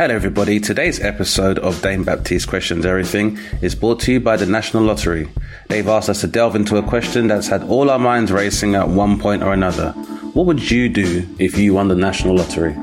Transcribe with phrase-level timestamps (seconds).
[0.00, 4.46] Hello everybody, today's episode of Dane Baptiste Questions Everything is brought to you by the
[4.46, 5.28] National Lottery.
[5.68, 8.88] They've asked us to delve into a question that's had all our minds racing at
[8.88, 9.90] one point or another.
[10.32, 12.74] What would you do if you won the National Lottery?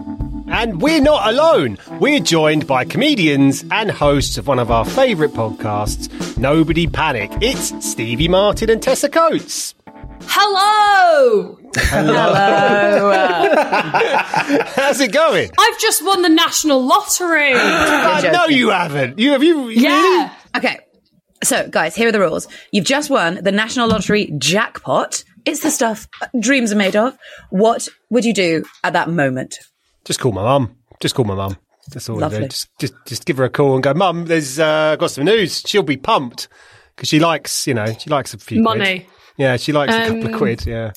[0.50, 1.78] And we're not alone.
[2.00, 7.32] We're joined by comedians and hosts of one of our favourite podcasts, Nobody Panic.
[7.42, 9.76] It's Stevie Martin and Tessa Coates.
[10.22, 11.58] Hello!
[11.76, 13.12] Hello.
[14.76, 15.50] How's it going?
[15.58, 17.54] I've just won the national lottery.
[18.08, 19.20] Uh, no, you haven't.
[19.20, 19.68] You have you?
[19.70, 20.34] yeah.
[20.55, 20.80] Okay.
[21.43, 22.48] So, guys, here are the rules.
[22.71, 25.24] You've just won the National Lottery jackpot.
[25.46, 26.08] It's the stuff
[26.40, 27.16] dreams are made of.
[27.52, 29.58] What would you do at that moment?
[30.08, 30.76] Just call my mum.
[31.02, 31.58] Just call my mum.
[31.91, 32.40] That's all I Lovely.
[32.40, 32.48] do.
[32.48, 35.64] Just, just, just give her a call and go, Mum, there's uh, got some news.
[35.66, 36.48] She'll be pumped
[36.96, 38.77] because she likes, you know, she likes a few quid.
[38.77, 39.08] Money.
[39.38, 40.66] Yeah, she likes a couple of Um, quid.
[40.66, 40.91] Yeah.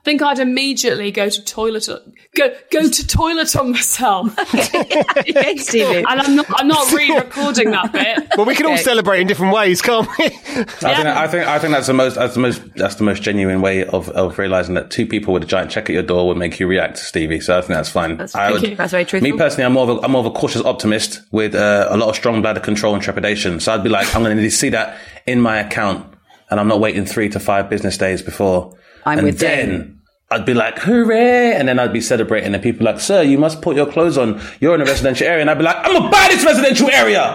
[0.00, 1.86] I think I'd immediately go to toilet
[2.34, 4.38] go go to toilet on myself.
[4.38, 5.98] Okay, Stevie.
[5.98, 8.28] and I'm not I'm not re-recording that bit.
[8.36, 10.24] Well, we can all celebrate in different ways, can't we?
[10.24, 10.30] I
[10.64, 13.60] think I think I think that's the most that's the most that's the most genuine
[13.60, 16.38] way of, of realizing that two people with a giant check at your door would
[16.38, 17.40] make you react, Stevie.
[17.40, 18.16] So I think that's fine.
[18.16, 18.76] That's, I would, you.
[18.76, 19.30] that's very truthful.
[19.30, 21.96] Me personally, I'm more of a, I'm more of a cautious optimist with uh, a
[21.98, 23.60] lot of strong bladder control and trepidation.
[23.60, 26.06] So I'd be like, I'm going to need to see that in my account,
[26.48, 28.74] and I'm not waiting three to five business days before.
[29.06, 29.96] I'm and with then Dane.
[30.32, 31.54] I'd be like, hooray!
[31.56, 34.40] And then I'd be celebrating, and people like, sir, you must put your clothes on.
[34.60, 37.34] You're in a residential area, and I'd be like, I'm gonna buy this residential area.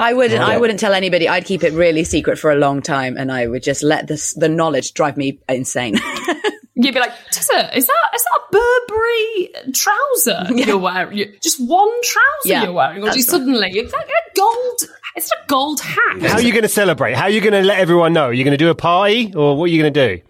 [0.00, 0.40] I wouldn't.
[0.40, 1.28] I wouldn't tell anybody.
[1.28, 4.32] I'd keep it really secret for a long time, and I would just let this
[4.34, 5.98] the knowledge drive me insane.
[6.80, 11.34] You'd be like, Tessa, is that is that a Burberry trouser you're wearing?
[11.42, 13.38] Just one trouser Yeah, you're wearing, or do you that's right.
[13.40, 14.82] suddenly it's like a gold?
[15.18, 16.22] It's a gold hat.
[16.22, 17.14] How are you going to celebrate?
[17.14, 18.26] How are you going to let everyone know?
[18.26, 20.22] Are you going to do a party or what are you going to do?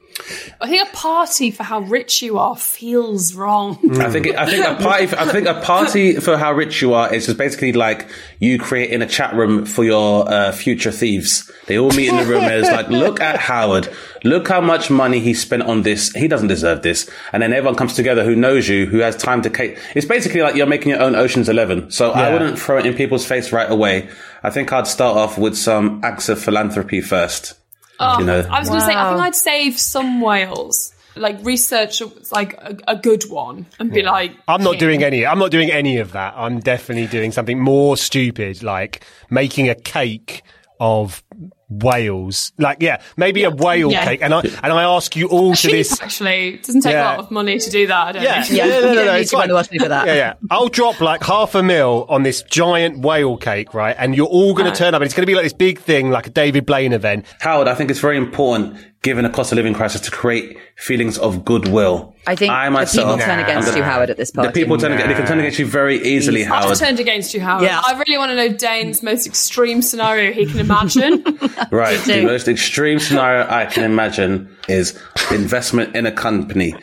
[0.61, 3.79] I think a party for how rich you are feels wrong.
[4.01, 5.05] I think I think a party.
[5.17, 8.09] I think a party for how rich you are is just basically like
[8.39, 11.51] you creating a chat room for your uh, future thieves.
[11.67, 13.89] They all meet in the room and it's like, look at Howard.
[14.25, 16.13] Look how much money he spent on this.
[16.13, 17.09] He doesn't deserve this.
[17.33, 19.51] And then everyone comes together who knows you, who has time to.
[19.51, 21.91] Ca- it's basically like you're making your own Ocean's Eleven.
[21.91, 24.09] So I wouldn't throw it in people's face right away.
[24.43, 27.58] I think I'd start off with some acts of philanthropy first.
[28.01, 31.45] Oh, you know, I was going to say, I think I'd save some whales, like
[31.45, 32.01] research
[32.31, 35.27] like a, a good one, and be like, I'm not doing any.
[35.27, 36.35] I'm not doing any of that.
[36.37, 40.43] I'm definitely doing something more stupid, like making a cake
[40.81, 41.23] of
[41.69, 42.53] whales.
[42.59, 44.05] Like, yeah, maybe a whale Yeah.
[44.05, 44.21] cake.
[44.23, 46.01] And I and I ask you all to Cheap, this.
[46.01, 46.55] actually.
[46.55, 47.09] It doesn't take Yeah.
[47.09, 48.07] a lot of money to do that.
[48.09, 48.59] I don't Yeah, think.
[48.59, 49.43] yeah, no, no, no, no, it's fine.
[49.43, 50.07] to the lottery for that.
[50.07, 50.33] Yeah, yeah.
[50.51, 53.95] I'll drop like half a mil on this giant whale cake, right?
[53.99, 55.79] And you're all going to turn up, and it's going to be like this big
[55.79, 57.25] thing, like a David Blaine event.
[57.41, 61.19] Howard, I think it's very important, given a cost of living crisis, to create feelings
[61.19, 62.15] of goodwill.
[62.27, 63.45] I think I the people turn Nah.
[63.45, 64.43] against you, Howard, at this point.
[64.43, 64.55] the point.
[64.55, 66.79] people turn against, they can turn against you very easily, I've Howard.
[66.79, 67.65] turned against you, Howard.
[67.65, 67.81] Yeah.
[67.85, 71.25] I really want to know Dane's most extreme scenario he can imagine.
[71.71, 71.99] Right.
[71.99, 74.99] The most extreme scenario I can imagine is
[75.31, 76.75] investment in a company.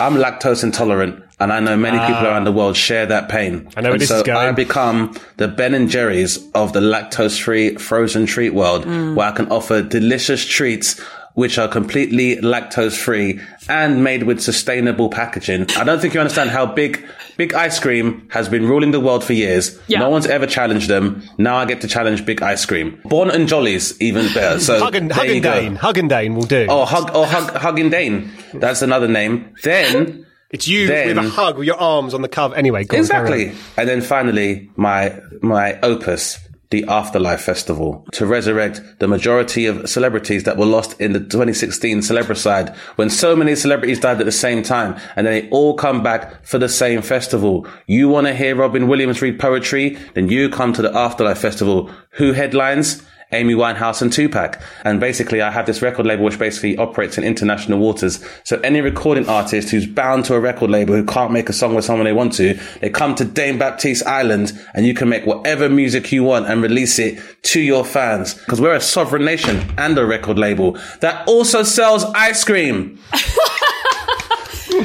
[0.00, 1.22] I'm lactose intolerant.
[1.38, 2.26] And I know many people ah.
[2.26, 3.68] around the world share that pain.
[3.76, 4.48] I know where and this so is going.
[4.48, 9.16] I become the Ben and Jerry's of the lactose-free frozen treat world, mm.
[9.16, 11.00] where I can offer delicious treats
[11.34, 15.66] which are completely lactose-free and made with sustainable packaging.
[15.76, 17.04] I don't think you understand how big
[17.36, 19.78] Big Ice Cream has been ruling the world for years.
[19.86, 20.00] Yeah.
[20.00, 21.22] No one's ever challenged them.
[21.38, 23.00] Now I get to challenge Big Ice Cream.
[23.04, 24.60] Born and Jolly's even better.
[24.60, 25.42] So Hug and, there Hug and.
[25.42, 25.74] Dane.
[25.76, 26.66] Hug and Dane will do.
[26.68, 28.30] Oh, hug, oh, hug, hug and Dane.
[28.52, 29.54] That's another name.
[29.62, 32.54] Then, it's you then- with a hug with your arms on the cover.
[32.54, 33.32] Anyway, go on, carry on.
[33.40, 33.62] exactly.
[33.78, 36.38] And then finally, my, my opus,
[36.72, 41.98] the Afterlife Festival, to resurrect the majority of celebrities that were lost in the 2016
[41.98, 46.44] Celebricide, when so many celebrities died at the same time, and they all come back
[46.44, 47.66] for the same festival.
[47.86, 49.98] You want to hear Robin Williams read poetry?
[50.14, 51.90] Then you come to the Afterlife Festival.
[52.12, 53.02] Who headlines?
[53.32, 54.60] Amy Winehouse and Tupac.
[54.84, 58.24] And basically, I have this record label which basically operates in international waters.
[58.44, 61.74] So any recording artist who's bound to a record label who can't make a song
[61.74, 65.26] with someone they want to, they come to Dane Baptiste Island and you can make
[65.26, 68.34] whatever music you want and release it to your fans.
[68.34, 72.98] Because we're a sovereign nation and a record label that also sells ice cream.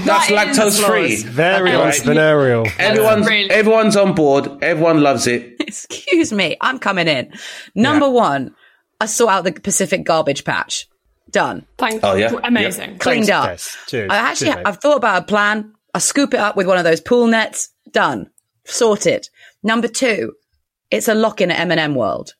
[0.05, 1.15] that's That is lactose free.
[1.23, 1.93] Very Right.
[1.93, 2.71] entrepreneurial.
[2.79, 4.63] Everyone's really- everyone's on board.
[4.63, 5.55] Everyone loves it.
[5.59, 7.31] Excuse me, I'm coming in.
[7.75, 8.55] Number one,
[9.01, 10.87] I sort out the Pacific garbage patch.
[11.29, 11.65] Done.
[11.77, 12.31] Thank Oh, yeah?
[12.43, 12.97] Amazing.
[12.99, 13.45] Cleaned Thanks, up.
[13.49, 13.77] Tess.
[13.87, 14.09] Cheers.
[14.11, 14.63] I actually, Cheers.
[14.65, 15.73] I've thought about a plan.
[15.93, 17.69] I scoop it up with one of those pool nets.
[17.91, 18.29] Done.
[18.65, 19.27] Sorted.
[19.61, 20.33] Number two,
[20.89, 22.33] it's a lock in at M&M World.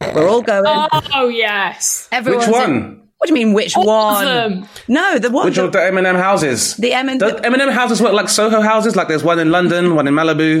[0.00, 0.64] We're all going.
[1.14, 2.08] Oh yes.
[2.12, 3.07] Everyone's Which in- one?
[3.18, 4.24] What do you mean, which All of one?
[4.24, 4.68] them.
[4.86, 5.46] No, the one.
[5.46, 6.76] Which of the M&M houses?
[6.76, 7.20] the M&M.
[7.20, 8.94] M&M houses work like Soho houses.
[8.94, 10.60] Like there's one in London, one in Malibu.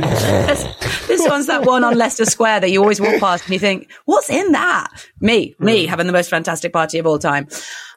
[1.06, 3.88] this one's that one on Leicester Square that you always walk past and you think,
[4.06, 4.88] what's in that?
[5.20, 5.90] Me, me Hmm.
[5.90, 7.46] having the most fantastic party of all time.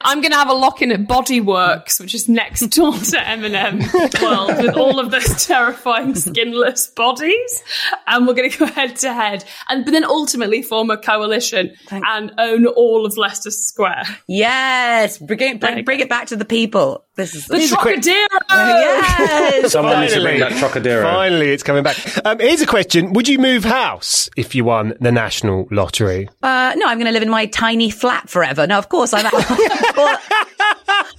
[0.04, 3.28] I'm going to have a lock in at Body Worlds, which is next door to
[3.30, 3.80] M&M
[4.22, 7.63] World, with all of those terrifying skinless bodies,
[8.08, 11.75] and we're going to go head to head, and but then ultimately form a coalition
[11.92, 14.04] and own all of Leicester Square.
[14.51, 17.06] Yes, bring it, bring, bring it back to the people.
[17.15, 18.27] This is The a quick- Trocadero.
[18.50, 19.71] yes.
[19.71, 20.59] Someone needs to bring Finally.
[20.59, 21.03] Trocadero.
[21.03, 21.98] Finally, it's coming back.
[22.25, 26.27] Um, here's a question: Would you move house if you won the national lottery?
[26.44, 28.68] Uh, no, I'm going to live in my tiny flat forever.
[28.68, 29.33] Now, of course I'm out.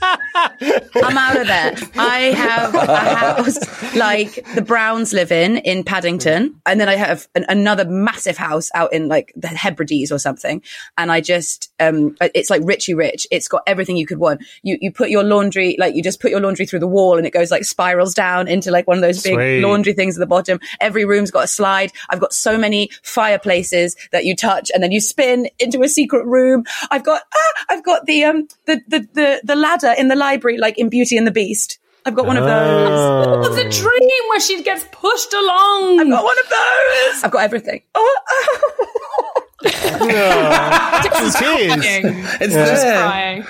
[0.03, 1.75] I'm out of there.
[1.97, 7.29] I have a house like the Browns live in in Paddington, and then I have
[7.35, 10.63] an, another massive house out in like the Hebrides or something.
[10.99, 13.27] And I just, um, it's like Richie Rich.
[13.31, 14.43] It's got everything you could want.
[14.63, 17.27] You you put your laundry like you just put your laundry through the wall, and
[17.27, 19.61] it goes like spirals down into like one of those big Sweet.
[19.61, 20.59] laundry things at the bottom.
[20.81, 21.93] Every room's got a slide.
[22.09, 26.27] I've got so many fireplaces that you touch and then you spin into a secret
[26.27, 26.65] room.
[26.91, 30.59] I've got ah, I've got the um the the the, the ladder in the library
[30.59, 31.79] like in Beauty and the Beast.
[32.05, 33.49] I've got one of those.
[33.49, 33.55] Oh.
[33.55, 36.01] The dream where she gets pushed along.
[36.01, 37.25] I've got one of those.
[37.25, 37.83] I've got everything.
[37.95, 38.19] Oh,
[41.39, 41.85] Cheers.
[42.41, 42.99] It's Just there.
[42.99, 43.45] crying.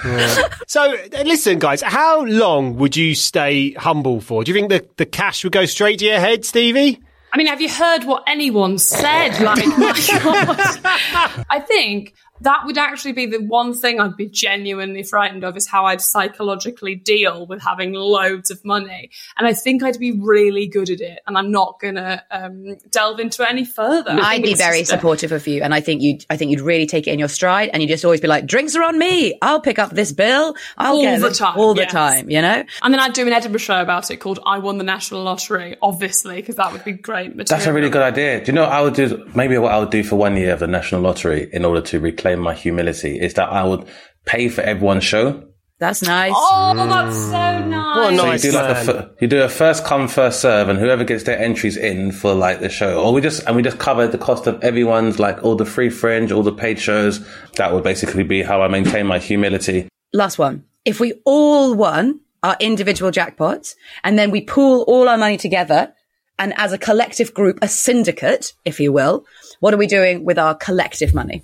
[0.66, 4.44] So, uh, listen, guys, how long would you stay humble for?
[4.44, 7.00] Do you think the, the cash would go straight to your head, Stevie?
[7.32, 9.40] I mean, have you heard what anyone said?
[9.40, 9.92] Like, my
[10.22, 11.44] God.
[11.48, 12.12] I think
[12.42, 16.00] that would actually be the one thing I'd be genuinely frightened of is how I'd
[16.00, 19.10] psychologically deal with having loads of money.
[19.36, 21.20] And I think I'd be really good at it.
[21.26, 24.10] And I'm not going to um, delve into it any further.
[24.12, 26.14] I I'd be very a- supportive of you, and I think you.
[26.14, 28.20] would I think you'd really take it in your stride, and you would just always
[28.20, 29.38] be like, "Drinks are on me.
[29.42, 30.54] I'll pick up this bill.
[30.78, 31.92] I'll All get the time, all the yes.
[31.92, 32.64] time." You know.
[32.82, 35.76] And then I'd do an Edinburgh show about it called I Won the National Lottery,
[35.82, 37.46] obviously, because that would be great material.
[37.48, 38.40] That's a really good idea.
[38.40, 39.30] Do you know what I would do?
[39.34, 42.00] Maybe what I would do for one year of the National Lottery in order to
[42.00, 43.86] reclaim my humility is that I would
[44.24, 45.48] pay for everyone's show.
[45.78, 46.32] That's nice.
[46.32, 47.66] Oh, that's so mm.
[47.66, 47.96] nice.
[47.96, 48.86] What a So you do like a man.
[48.86, 52.34] fir- you do a first come first serve, and whoever gets their entries in for
[52.34, 55.42] like the show, or we just and we just cover the cost of everyone's like
[55.42, 57.26] all the free fringe, all the paid shows.
[57.56, 59.88] That would basically be how I maintain my humility.
[60.12, 60.64] Last one.
[60.84, 63.74] If we all won our individual jackpots
[64.04, 65.94] and then we pool all our money together
[66.38, 69.24] and as a collective group, a syndicate, if you will,
[69.60, 71.42] what are we doing with our collective money?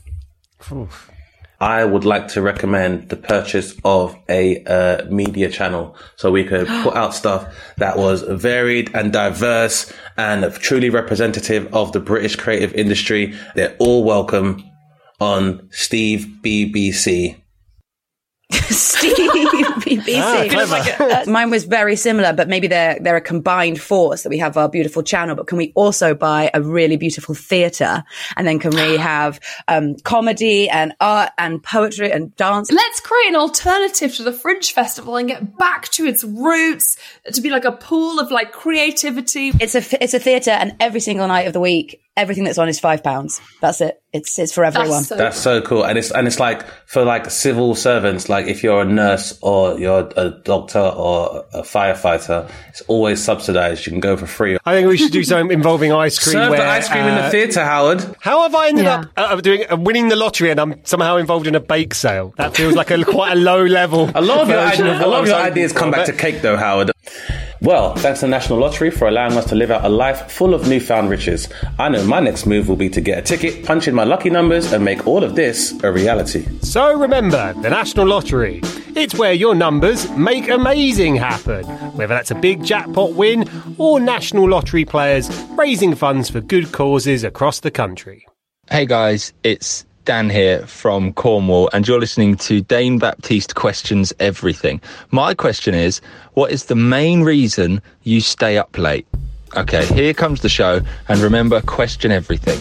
[1.61, 6.67] I would like to recommend the purchase of a uh, media channel so we could
[6.83, 12.73] put out stuff that was varied and diverse and truly representative of the British creative
[12.75, 13.35] industry.
[13.57, 14.63] They're all welcome
[15.21, 17.41] on Steve BBC.
[18.53, 20.20] Steve BBC.
[20.20, 20.79] Ah, clever.
[21.08, 24.57] Uh, mine was very similar, but maybe they're they're a combined force that we have
[24.57, 25.35] our beautiful channel.
[25.35, 28.04] But can we also buy a really beautiful theatre?
[28.37, 32.71] And then can we have um, comedy and art and poetry and dance?
[32.71, 36.97] Let's create an alternative to the Fringe Festival and get back to its roots
[37.33, 39.52] to be like a pool of like creativity.
[39.61, 42.69] It's a it's a theatre, and every single night of the week, everything that's on
[42.69, 43.41] is five pounds.
[43.61, 44.03] That's it.
[44.13, 44.91] It's it's for everyone.
[44.91, 45.85] That's so That's so cool.
[45.85, 49.79] And it's, and it's like for like civil servants, like if you're a nurse or
[49.79, 53.87] you're a doctor or a firefighter, it's always subsidized.
[53.87, 54.57] You can go for free.
[54.65, 56.33] I think we should do something involving ice cream.
[56.35, 58.17] Serve where, the ice cream in the uh, theatre, Howard.
[58.21, 59.05] How have I ended Yeah.
[59.17, 62.33] up uh, doing uh, winning the lottery and I'm somehow involved in a bake sale?
[62.39, 64.11] That feels like a quite a low level.
[64.15, 66.41] A lot of your, version ideas, a lot of your ideas come back to cake,
[66.41, 66.93] though, Howard.
[67.61, 70.55] Well, thanks to the National Lottery for allowing us to live out a life full
[70.55, 71.49] of newfound riches.
[71.79, 74.31] I know my next move will be to get a ticket, punch in my lucky
[74.31, 76.47] numbers, and make all of this a reality.
[76.62, 78.61] So remember, the National Lottery.
[78.95, 81.65] It's where your numbers make amazing happen.
[81.97, 87.25] Whether that's a big jackpot win or National Lottery players raising funds for good causes
[87.25, 88.27] across the country.
[88.71, 94.81] Hey guys, it's Dan here from Cornwall, and you're listening to Dane Baptiste Questions Everything.
[95.11, 96.00] My question is
[96.33, 99.07] what is the main reason you stay up late?
[99.55, 102.59] Okay, here comes the show, and remember, question everything.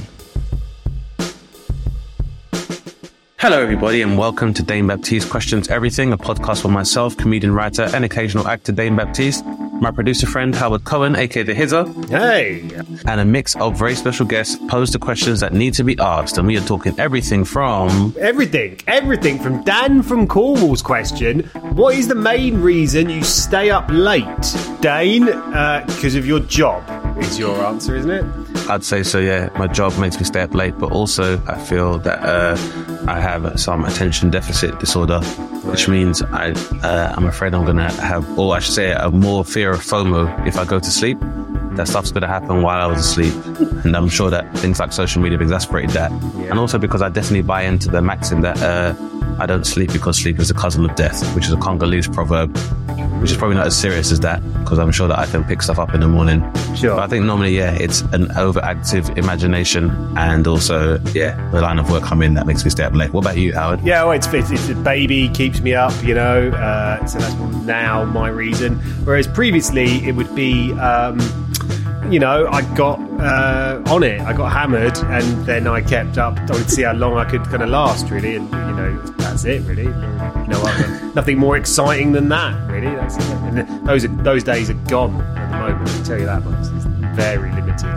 [3.39, 7.84] Hello, everybody, and welcome to Dane Baptiste Questions Everything, a podcast for myself, comedian, writer,
[7.94, 9.46] and occasional actor Dane Baptiste.
[9.79, 12.67] my producer friend Howard Cohen, aka the Hizzer, Hey,
[13.06, 16.39] and a mix of very special guests pose the questions that need to be asked.
[16.39, 21.41] And we are talking everything from everything, everything from Dan from Cornwall's question.
[21.75, 24.25] What is the main reason you stay up late?
[24.82, 26.84] Dane, uh, because of your job,
[27.22, 28.25] is your answer, isn't it?
[28.69, 29.50] I'd say so, yeah.
[29.57, 32.57] My job makes me stay up late, but also I feel that uh,
[33.07, 35.21] I have some attention deficit disorder,
[35.71, 36.51] which means I,
[36.83, 39.79] uh, I'm afraid I'm going to have, or I should say, a more fear of
[39.79, 41.17] FOMO if I go to sleep.
[41.75, 43.33] That stuff's going to happen while I was asleep.
[43.86, 46.12] And I'm sure that things like social media have exacerbated that.
[46.12, 48.95] And also because I definitely buy into the maxim that uh,
[49.39, 52.53] I don't sleep because sleep is the cousin of death, which is a Congolese proverb,
[53.21, 55.62] which is probably not as serious as that because I'm sure that I can pick
[55.62, 56.41] stuff up in the morning.
[56.75, 56.95] Sure.
[56.95, 61.89] But I think normally, yeah, it's an overactive imagination and also, yeah, the line of
[61.89, 63.13] work I'm in that makes me stay up late.
[63.13, 63.81] What about you, Howard?
[63.83, 66.50] Yeah, well, it's, it's, it's a baby keeps me up, you know.
[66.50, 68.75] Uh, so that's now my reason.
[69.05, 71.19] Whereas previously it would be, um,
[72.12, 76.38] you know, I got uh, on it, I got hammered, and then I kept up.
[76.38, 79.46] I would see how long I could kind of last, really, and you know, that's
[79.46, 79.88] it, really.
[79.88, 82.96] No other, nothing more exciting than that, really.
[82.96, 83.24] That's it.
[83.30, 85.90] And those are, those days are gone at the moment.
[85.90, 86.68] I can tell you that much.
[86.76, 86.86] It's
[87.16, 87.96] very limited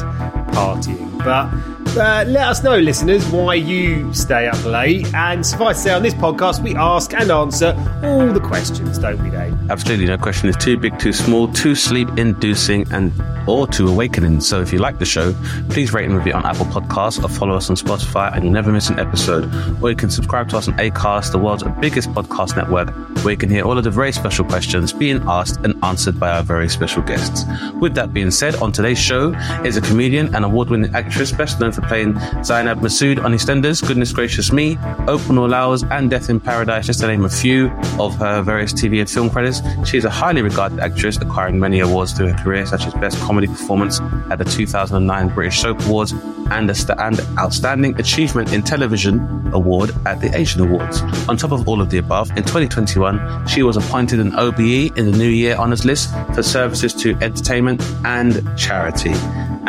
[0.53, 1.80] partying, but.
[1.97, 5.13] Uh, let us know, listeners, why you stay up late.
[5.13, 9.23] And suffice to say, on this podcast, we ask and answer all the questions, don't
[9.23, 9.59] we, Dane?
[9.69, 13.13] Absolutely, no question is too big, too small, too sleep-inducing, and
[13.47, 14.41] or too awakening.
[14.41, 15.35] So if you like the show,
[15.69, 18.71] please rate and review on Apple Podcasts or follow us on Spotify, and you'll never
[18.71, 19.51] miss an episode.
[19.83, 22.91] Or you can subscribe to us on Acast, the world's biggest podcast network,
[23.25, 26.31] where you can hear all of the very special questions being asked and answered by
[26.31, 27.45] our very special guests.
[27.81, 31.73] With that being said, on today's show is a comedian and award-winning actress, best known
[31.73, 36.41] for playing Zainab Masood on EastEnders, Goodness Gracious Me, Open All Hours, and Death in
[36.41, 37.69] Paradise, just to name a few
[37.99, 39.61] of her various TV and film credits.
[39.85, 43.19] She is a highly regarded actress, acquiring many awards through her career, such as Best
[43.21, 46.13] Comedy Performance at the 2009 British Soap Awards
[46.51, 49.21] and the st- and Outstanding Achievement in Television
[49.53, 51.03] Award at the Asian Awards.
[51.29, 55.11] On top of all of the above, in 2021, she was appointed an OBE in
[55.11, 59.13] the New Year Honours List for services to entertainment and charity.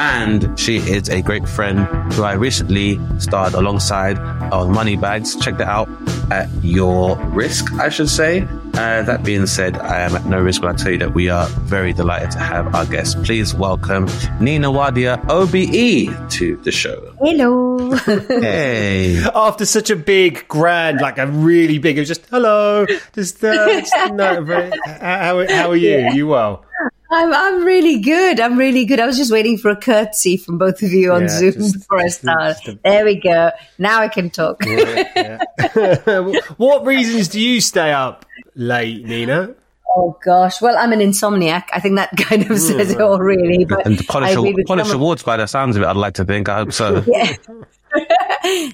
[0.02, 4.18] And she is a great friend who I recently starred alongside
[4.52, 5.36] on Money Bags.
[5.36, 5.88] Check that out
[6.32, 8.42] at your risk, I should say.
[8.74, 11.30] Uh, that being said, I am at no risk when I tell you that we
[11.30, 13.22] are very delighted to have our guest.
[13.24, 14.08] Please welcome
[14.40, 17.14] Nina Wadia, OBE, to the show.
[17.20, 17.92] Hello.
[18.42, 19.24] Hey.
[19.36, 23.68] After such a big, grand, like a really big, it was just hello, just, uh,
[23.68, 26.10] just no, very, how, how are you?
[26.14, 26.66] You well?
[27.14, 28.40] I'm I'm really good.
[28.40, 29.00] I'm really good.
[29.00, 31.74] I was just waiting for a curtsy from both of you on Yeah, Zoom just-
[31.80, 32.58] before I start.
[32.68, 33.52] a- There we go.
[33.78, 34.64] Now I can talk.
[36.58, 38.26] what reasons do you stay up
[38.56, 39.56] late, Nina?
[39.94, 40.62] oh gosh.
[40.62, 41.66] Well, I'm an insomniac.
[41.74, 43.66] I think that kind of says it all, really.
[43.66, 43.70] Mm.
[43.70, 46.24] But And to polish, I polish awards by the sounds of it, I'd like to
[46.26, 46.48] think.
[46.48, 47.04] I hope so.
[47.08, 47.36] Yeah.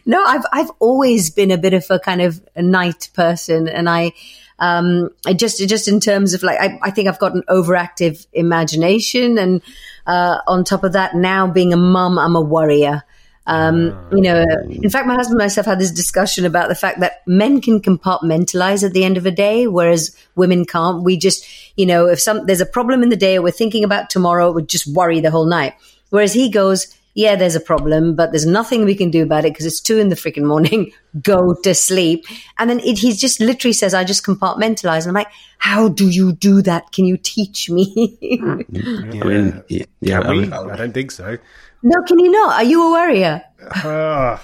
[0.05, 3.89] no, I've I've always been a bit of a kind of a night person, and
[3.89, 4.13] I,
[4.59, 8.25] um, I just just in terms of like I, I think I've got an overactive
[8.33, 9.61] imagination, and
[10.05, 13.03] uh, on top of that, now being a mum, I'm a worrier.
[13.45, 16.99] Um, you know, in fact, my husband and myself had this discussion about the fact
[16.99, 21.03] that men can compartmentalize at the end of a day, whereas women can't.
[21.03, 21.45] We just,
[21.77, 24.51] you know, if some there's a problem in the day, or we're thinking about tomorrow,
[24.51, 25.75] we just worry the whole night.
[26.09, 29.51] Whereas he goes, yeah, there's a problem, but there's nothing we can do about it
[29.51, 30.91] because it's two in the freaking morning.
[31.23, 32.25] Go to sleep.
[32.59, 34.99] And then it, he just literally says, I just compartmentalize.
[34.99, 36.91] And I'm like, how do you do that?
[36.91, 37.91] Can you teach me?
[38.39, 41.39] I mean, yeah, yeah I mean, I don't think so.
[41.81, 42.53] no, can you not?
[42.53, 43.43] Are you a worrier?
[43.71, 44.39] Ah,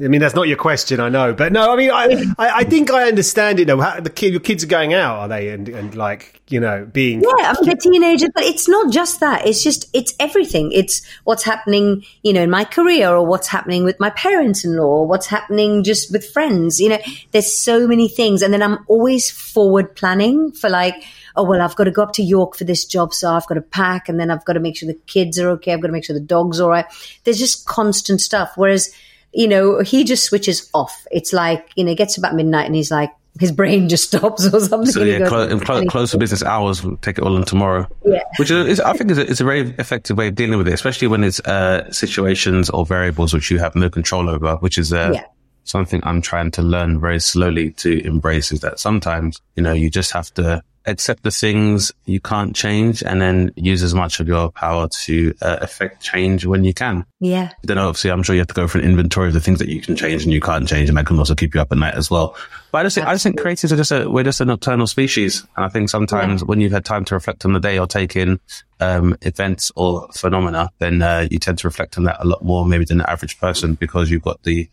[0.00, 2.64] I mean, that's not your question, I know, but no, I mean, I, I, I
[2.64, 3.66] think I understand it.
[3.66, 5.48] Though How, the kid, your kids are going out, are they?
[5.48, 9.18] And, and like, you know, being Yeah, I mean, they're teenagers, but it's not just
[9.18, 9.44] that.
[9.44, 10.70] It's just, it's everything.
[10.70, 14.76] It's what's happening, you know, in my career or what's happening with my parents in
[14.76, 16.78] law, or what's happening just with friends.
[16.78, 16.98] You know,
[17.32, 18.40] there's so many things.
[18.40, 20.94] And then I'm always forward planning for like,
[21.34, 23.12] oh, well, I've got to go up to York for this job.
[23.12, 25.50] So I've got to pack and then I've got to make sure the kids are
[25.50, 25.72] okay.
[25.72, 26.86] I've got to make sure the dog's all right.
[27.24, 28.52] There's just constant stuff.
[28.54, 28.94] Whereas,
[29.32, 31.06] you know, he just switches off.
[31.10, 34.52] It's like, you know, it gets about midnight and he's like, his brain just stops
[34.52, 34.90] or something.
[34.90, 37.86] So yeah, clo- and clo- close to business hours, we'll take it all in tomorrow.
[38.04, 38.22] Yeah.
[38.38, 40.66] Which is, is I think is a, is a very effective way of dealing with
[40.66, 44.76] it, especially when it's uh, situations or variables which you have no control over, which
[44.78, 45.24] is uh, Yeah.
[45.64, 48.50] something I'm trying to learn very slowly to embrace.
[48.50, 53.02] Is that sometimes you know you just have to accept the things you can't change
[53.02, 57.04] and then use as much of your power to uh, affect change when you can.
[57.20, 57.50] Yeah.
[57.62, 59.68] Then obviously I'm sure you have to go for an inventory of the things that
[59.68, 61.78] you can change and you can't change and that can also keep you up at
[61.78, 62.36] night as well.
[62.72, 64.86] But I just think, I just think creatives are just a, we're just a nocturnal
[64.86, 65.46] species.
[65.56, 68.16] And I think sometimes when you've had time to reflect on the day or take
[68.16, 68.40] in,
[68.80, 72.66] um, events or phenomena, then, uh, you tend to reflect on that a lot more
[72.66, 74.68] maybe than the average person because you've got the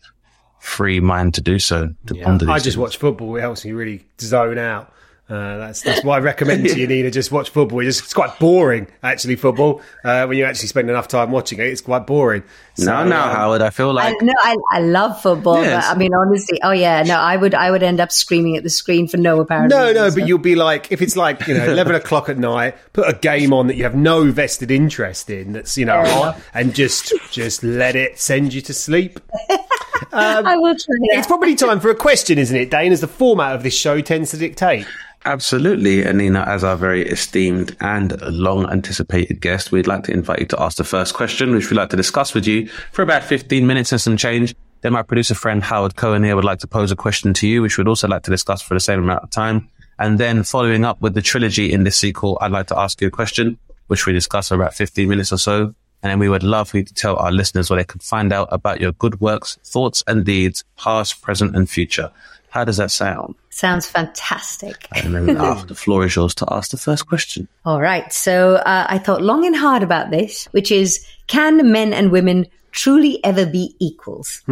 [0.58, 2.76] free mind to do so, to ponder I just things.
[2.76, 3.36] watch football.
[3.36, 4.92] It helps me really zone out.
[5.28, 7.10] Uh, that's that's what I recommend to you, Nina.
[7.10, 7.80] Just watch football.
[7.80, 9.36] It's, it's quite boring, actually.
[9.36, 12.44] Football uh, when you actually spend enough time watching it, it's quite boring.
[12.76, 13.62] So, No, no, um, Howard.
[13.62, 15.62] I feel I, like no, I, I love football.
[15.62, 15.86] Yes.
[15.86, 18.62] But, I mean, honestly, oh yeah, no, I would, I would end up screaming at
[18.62, 19.94] the screen for no apparent No, reason.
[19.94, 22.76] no, So- but you'll be like, if it's like, you know, 11 o'clock at night,
[22.92, 26.40] put a game on that you have no vested interest in, that's, you know, hot,
[26.54, 29.20] and just, just let it send you to sleep.
[30.12, 31.18] I will try that.
[31.18, 34.00] It's probably time for a question, isn't it, Dane, as the format of this show
[34.00, 34.86] tends to dictate.
[35.24, 36.04] Absolutely.
[36.04, 40.46] And Nina, as our very esteemed and long anticipated guest, we'd like to invite you
[40.46, 43.66] to ask the first question, which we'd like to discuss with you for about 15
[43.66, 44.54] minutes and some change.
[44.82, 47.62] Then my producer friend Howard Cohen here would like to pose a question to you,
[47.62, 49.68] which we'd also like to discuss for the same amount of time.
[49.98, 53.08] And then following up with the trilogy in this sequel, I'd like to ask you
[53.08, 55.74] a question, which we discuss for about 15 minutes or so.
[56.02, 58.32] And then we would love for you to tell our listeners where they can find
[58.32, 62.12] out about your good works, thoughts and deeds, past, present and future.
[62.56, 63.34] How does that sound?
[63.50, 64.88] Sounds fantastic.
[64.92, 67.48] And then after the floor is yours to ask the first question.
[67.66, 68.10] All right.
[68.10, 72.46] So uh, I thought long and hard about this, which is can men and women
[72.70, 74.42] truly ever be equals?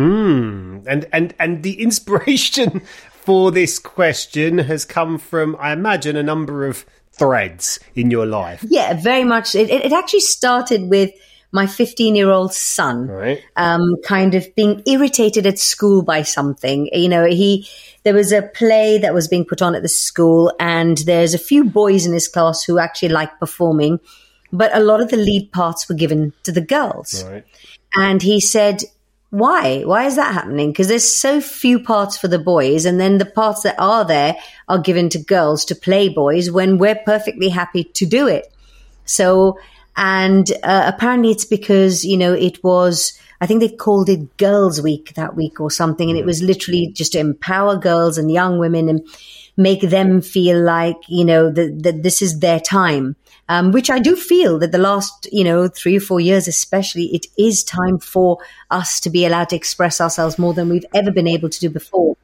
[0.87, 2.81] And, and, and the inspiration
[3.11, 8.63] for this question has come from, I imagine, a number of threads in your life.
[8.69, 9.55] Yeah, very much.
[9.55, 11.11] It, it it actually started with
[11.55, 13.07] my 15 year old son.
[13.07, 13.41] Right.
[13.57, 16.91] um, kind of being irritated at school by something.
[16.93, 17.69] You know, he
[18.05, 21.39] there was a play that was being put on at the school, and there's a
[21.39, 23.99] few boys in his class who actually like performing,
[24.53, 27.25] but a lot of the lead parts were given to the girls.
[27.25, 27.45] Right.
[27.97, 28.83] And he said,
[29.31, 29.83] why?
[29.83, 30.71] Why is that happening?
[30.71, 34.37] Because there's so few parts for the boys, and then the parts that are there
[34.69, 38.53] are given to girls to play boys when we're perfectly happy to do it.
[39.07, 39.59] So,
[39.97, 44.81] and uh, apparently it's because, you know, it was, I think they called it Girls
[44.81, 46.09] Week that week or something.
[46.09, 49.07] And it was literally just to empower girls and young women and
[49.57, 53.17] make them feel like, you know, that, that this is their time.
[53.47, 57.15] Um, which I do feel that the last, you know, three or four years, especially,
[57.15, 58.39] it is time for
[58.71, 61.69] us to be allowed to express ourselves more than we've ever been able to do
[61.69, 62.17] before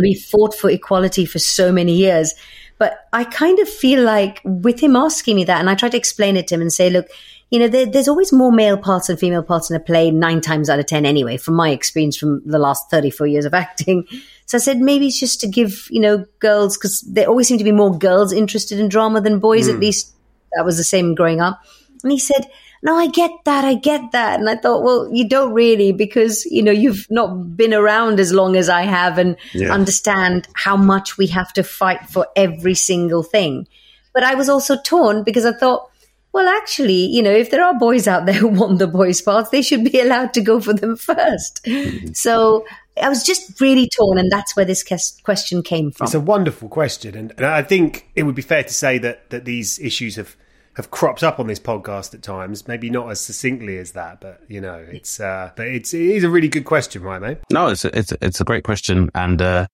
[0.00, 2.32] we fought for equality for so many years.
[2.78, 5.96] But I kind of feel like with him asking me that, and I try to
[5.96, 7.06] explain it to him and say, look,
[7.50, 10.40] you know, there, there's always more male parts and female parts in a play, nine
[10.40, 14.04] times out of 10 anyway, from my experience from the last 34 years of acting.
[14.46, 17.56] So I said, maybe it's just to give, you know, girls, because there always seem
[17.56, 19.80] to be more girls interested in drama than boys, at hmm.
[19.80, 20.12] least
[20.54, 21.62] that was the same growing up.
[22.02, 22.50] And he said,
[22.82, 23.64] no, I get that.
[23.64, 24.38] I get that.
[24.38, 28.34] And I thought, well, you don't really because, you know, you've not been around as
[28.34, 29.36] long as I have and
[29.70, 33.66] understand how much we have to fight for every single thing.
[34.12, 35.90] But I was also torn because I thought,
[36.34, 39.50] well, actually, you know, if there are boys out there who want the boys' parts,
[39.50, 42.66] they should be allowed to go for them 1st So
[43.00, 44.18] I was just really torn.
[44.18, 44.82] And that's where this
[45.22, 46.04] question came from.
[46.04, 49.30] It's a wonderful question, and, and I think it would be fair to say that
[49.30, 50.36] that these issues have
[50.76, 52.66] have cropped up on this podcast at times.
[52.66, 56.24] Maybe not as succinctly as that, but you know, it's uh, but it's it is
[56.24, 57.38] a really good question, right, mate?
[57.50, 59.66] No, it's a, it's a, it's a great question, and uh,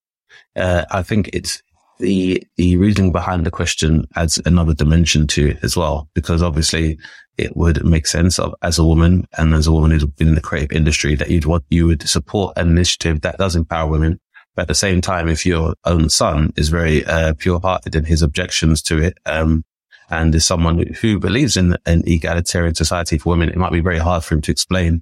[0.55, 1.63] uh, I think it's
[2.01, 6.97] the the reasoning behind the question adds another dimension to it as well, because obviously
[7.37, 10.35] it would make sense of as a woman and as a woman who's been in
[10.35, 14.19] the creative industry that you'd want you would support an initiative that does empower women.
[14.55, 18.21] But at the same time, if your own son is very uh, pure-hearted in his
[18.21, 19.63] objections to it, um,
[20.09, 23.99] and is someone who believes in an egalitarian society for women, it might be very
[23.99, 25.01] hard for him to explain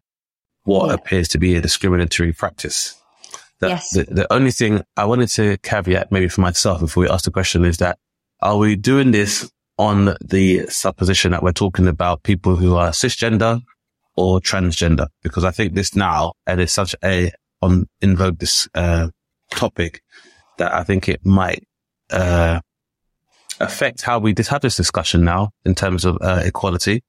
[0.65, 0.93] what Yeah.
[0.93, 2.98] appears to be a discriminatory practice.
[3.59, 3.89] The, Yes.
[3.91, 7.31] the, the only thing I wanted to caveat maybe for myself before we ask the
[7.31, 7.97] question is that
[8.41, 13.61] are we doing this on the supposition that we're talking about people who are cisgender
[14.15, 15.07] or transgender?
[15.23, 19.09] Because I think this now, and it's such a on in vogue this uh,
[19.51, 20.01] topic
[20.57, 21.63] that I think it might
[22.11, 22.61] uh,
[23.59, 27.03] affect how we have this discussion now in terms of uh, equality.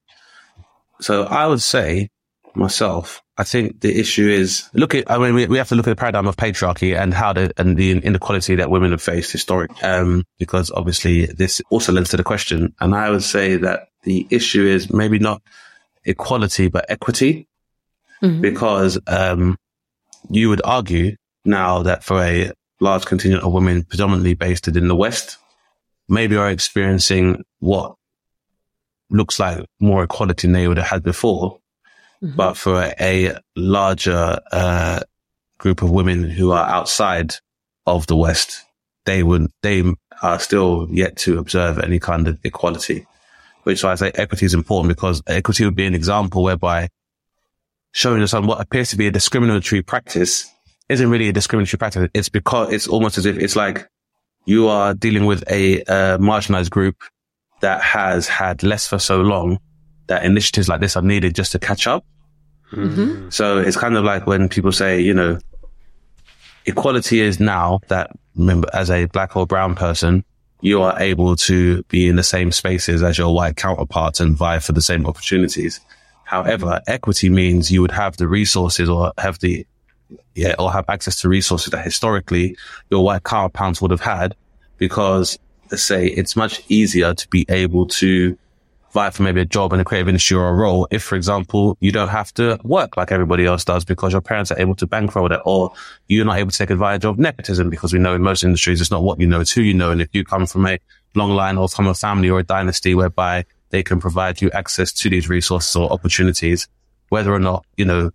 [1.01, 2.09] So I would say
[2.55, 5.87] myself, I think the issue is look at, I mean, we, we have to look
[5.87, 9.33] at the paradigm of patriarchy and how the, and the inequality that women have faced
[9.33, 9.81] historically.
[9.83, 12.75] Um, because obviously this also lends to the question.
[12.81, 15.41] And I would say that the issue is maybe not
[16.05, 17.49] equality, but equity.
[18.43, 19.57] Because, um,
[20.29, 24.95] you would argue now that for a large contingent of women predominantly based in the
[24.95, 25.39] West,
[26.11, 27.95] maybe are experiencing what
[29.09, 31.60] looks like more equality than they would have had before.
[32.23, 35.01] But for a larger, uh,
[35.61, 37.35] group of women who are outside
[37.87, 38.65] of the West,
[39.05, 39.85] they would, they
[40.23, 43.07] are still yet to observe any kind of equality,
[43.63, 46.89] which I say equity is important because equity would be an example whereby
[47.93, 50.51] showing us on what appears to be a discriminatory practice
[50.89, 52.09] isn't really a discriminatory practice.
[52.15, 53.89] It's because it's almost as if it's like
[54.47, 56.97] you are dealing with a uh, marginalized group
[57.61, 59.59] that has had less for so long
[60.11, 62.05] that initiatives like this are needed just to catch up.
[62.73, 63.31] Mm-hmm.
[63.31, 65.39] So it's kind of like when people say, you know,
[66.67, 70.25] equality is now that remember as a black or brown person,
[70.63, 74.59] you are able to be in the same spaces as your white counterparts and vie
[74.59, 75.79] for the same opportunities.
[76.25, 79.65] However, equity means you would have the resources or have the
[80.35, 82.57] yeah, or have access to resources that historically
[82.91, 84.35] your white counterparts would have had
[84.77, 85.39] because
[85.71, 88.37] let's say it's much easier to be able to
[88.93, 91.77] vie for maybe a job in the creative industry or a role if, for example,
[91.81, 94.87] you don't have to work like everybody else does because your parents are able to
[94.87, 95.73] bankroll it or
[96.09, 98.91] you're not able to take advantage of nepotism because we know in most industries it's
[98.91, 99.91] not what you know, it's who you know.
[99.91, 100.79] And if you come from a
[101.15, 104.93] long line or from a family or a dynasty whereby they can provide you access
[104.93, 106.69] to these resources or opportunities,
[107.09, 108.11] whether or not, you know,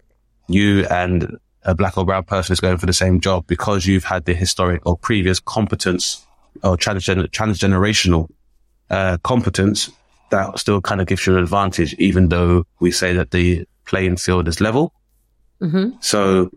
[0.47, 4.03] you and a black or brown person is going for the same job because you've
[4.03, 6.25] had the historic or previous competence
[6.63, 8.29] or transgen- transgenerational
[8.89, 9.89] uh, competence
[10.31, 14.17] that still kind of gives you an advantage, even though we say that the playing
[14.17, 14.93] field is level.
[15.99, 16.51] So,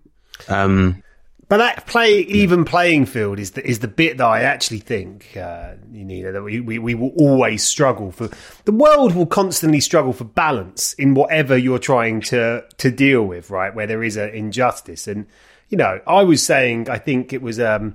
[0.48, 1.02] um,
[1.48, 5.34] But that play even playing field is the is the bit that I actually think
[5.36, 8.28] uh, you know that we, we we will always struggle for.
[8.64, 13.48] The world will constantly struggle for balance in whatever you're trying to to deal with,
[13.48, 13.74] right?
[13.74, 15.26] Where there is an injustice, and
[15.70, 17.94] you know, I was saying, I think it was um,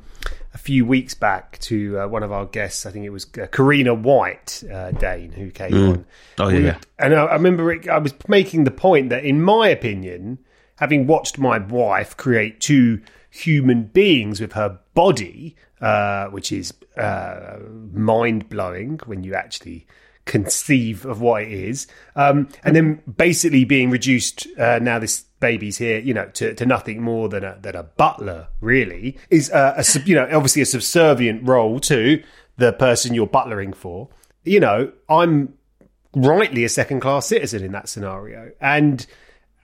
[0.54, 2.86] a few weeks back to uh, one of our guests.
[2.86, 6.06] I think it was uh, Karina White, uh, Dane, who came on.
[6.38, 6.78] Oh, yeah.
[7.00, 10.40] and I, I remember it, I was making the point that, in my opinion,
[10.78, 17.58] having watched my wife create two human beings with her body, uh, which is uh,
[17.92, 19.88] mind blowing when you actually
[20.26, 25.78] conceive of what it is, um, and then basically being reduced uh, now this baby's
[25.78, 28.48] here, you know, to, to nothing more than a than a butler.
[28.62, 32.24] Really, is uh, a you know obviously a subservient role to
[32.56, 34.08] the person you're butlering for.
[34.46, 35.54] You know, I'm
[36.16, 38.52] rightly a second class citizen in that scenario.
[38.62, 39.06] And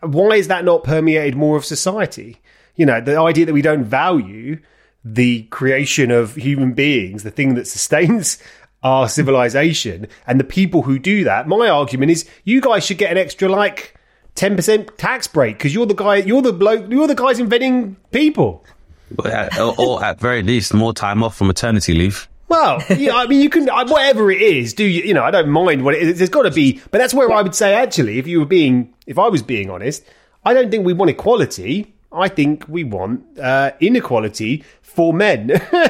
[0.01, 2.41] why is that not permeated more of society?
[2.75, 4.59] You know, the idea that we don't value
[5.03, 8.37] the creation of human beings, the thing that sustains
[8.83, 11.47] our civilization, and the people who do that.
[11.47, 13.98] My argument is you guys should get an extra like
[14.39, 18.63] 10% tax break because you're the guy, you're the bloke, you're the guys inventing people.
[19.11, 22.27] but at, or, or at very least, more time off for maternity leave.
[22.47, 24.73] Well, yeah, I mean, you can uh, whatever it is.
[24.73, 25.03] Do you?
[25.03, 26.17] You know, I don't mind what it is.
[26.17, 28.91] There's got to be, but that's where I would say actually, if you were being,
[29.05, 30.03] if I was being honest,
[30.43, 31.93] I don't think we want equality.
[32.11, 35.51] I think we want uh, inequality for men.
[35.71, 35.87] I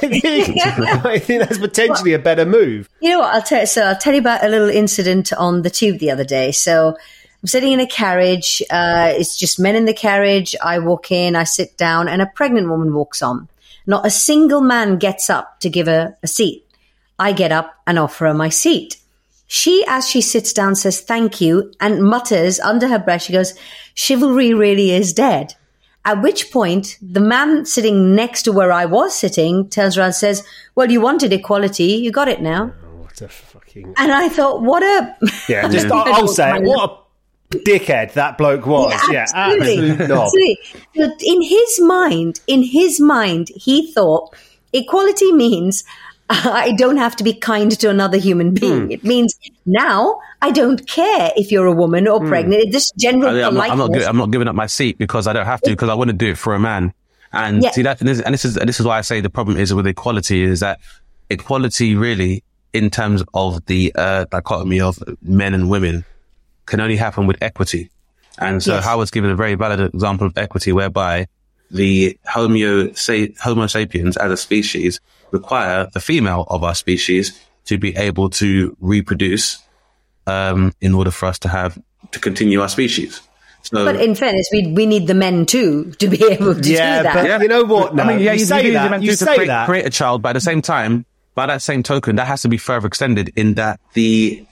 [0.00, 0.58] think
[1.06, 2.90] I think that's potentially a better move.
[3.00, 3.34] You know what?
[3.34, 3.66] I'll tell.
[3.66, 6.52] So I'll tell you about a little incident on the tube the other day.
[6.52, 6.98] So
[7.42, 8.62] I'm sitting in a carriage.
[8.70, 10.54] Uh, it's just men in the carriage.
[10.62, 11.34] I walk in.
[11.34, 13.48] I sit down, and a pregnant woman walks on.
[13.86, 16.64] Not a single man gets up to give her a seat.
[17.18, 18.96] I get up and offer her my seat.
[19.48, 23.22] She, as she sits down, says thank you and mutters under her breath.
[23.22, 23.54] She goes,
[23.94, 25.54] "Chivalry really is dead."
[26.04, 30.14] At which point, the man sitting next to where I was sitting turns around and
[30.14, 31.84] says, Well, you wanted equality.
[31.94, 32.72] You got it now.
[32.96, 35.16] What a fucking And I thought, What a.
[35.48, 35.68] yeah!
[35.70, 36.58] Just I'll, I'll say.
[36.60, 37.01] What a
[37.52, 38.92] dickhead that bloke was.
[39.10, 39.90] Yeah, absolutely.
[39.90, 40.24] absolute knob.
[40.24, 40.58] Absolutely.
[40.96, 44.34] But in his mind, in his mind, he thought
[44.72, 45.84] equality means
[46.30, 48.86] I don't have to be kind to another human being.
[48.86, 48.90] Hmm.
[48.90, 52.72] It means now I don't care if you're a woman or pregnant.
[52.72, 55.32] This general I, I'm, not, I'm, not, I'm not giving up my seat because I
[55.32, 56.92] don't have to because I want to do it for a man.
[57.32, 57.70] And Yeah.
[57.70, 59.56] see that, and this, and this is and this is why I say the problem
[59.56, 60.80] is with equality is that
[61.30, 66.04] equality really, in terms of the uh, dichotomy of men and women,
[66.66, 67.90] can only happen with equity.
[68.38, 68.84] And so Yes.
[68.84, 71.26] Howard's given a very valid example of equity whereby
[71.70, 77.78] the Homo, say, Homo sapiens as a species require the female of our species to
[77.78, 79.58] be able to reproduce
[80.26, 81.78] um, in order for us to have
[82.12, 83.20] to continue our species.
[83.62, 86.98] So, But in fairness, we we need the men too to be able to Yeah,
[86.98, 87.14] do that.
[87.38, 87.94] but you know what?
[87.94, 88.90] No, I mean, yeah, you, you, say that.
[88.90, 89.66] meant You to say create, that.
[89.66, 92.48] create a child, but at the same time, by that same token, that has to
[92.48, 94.44] be further extended in that the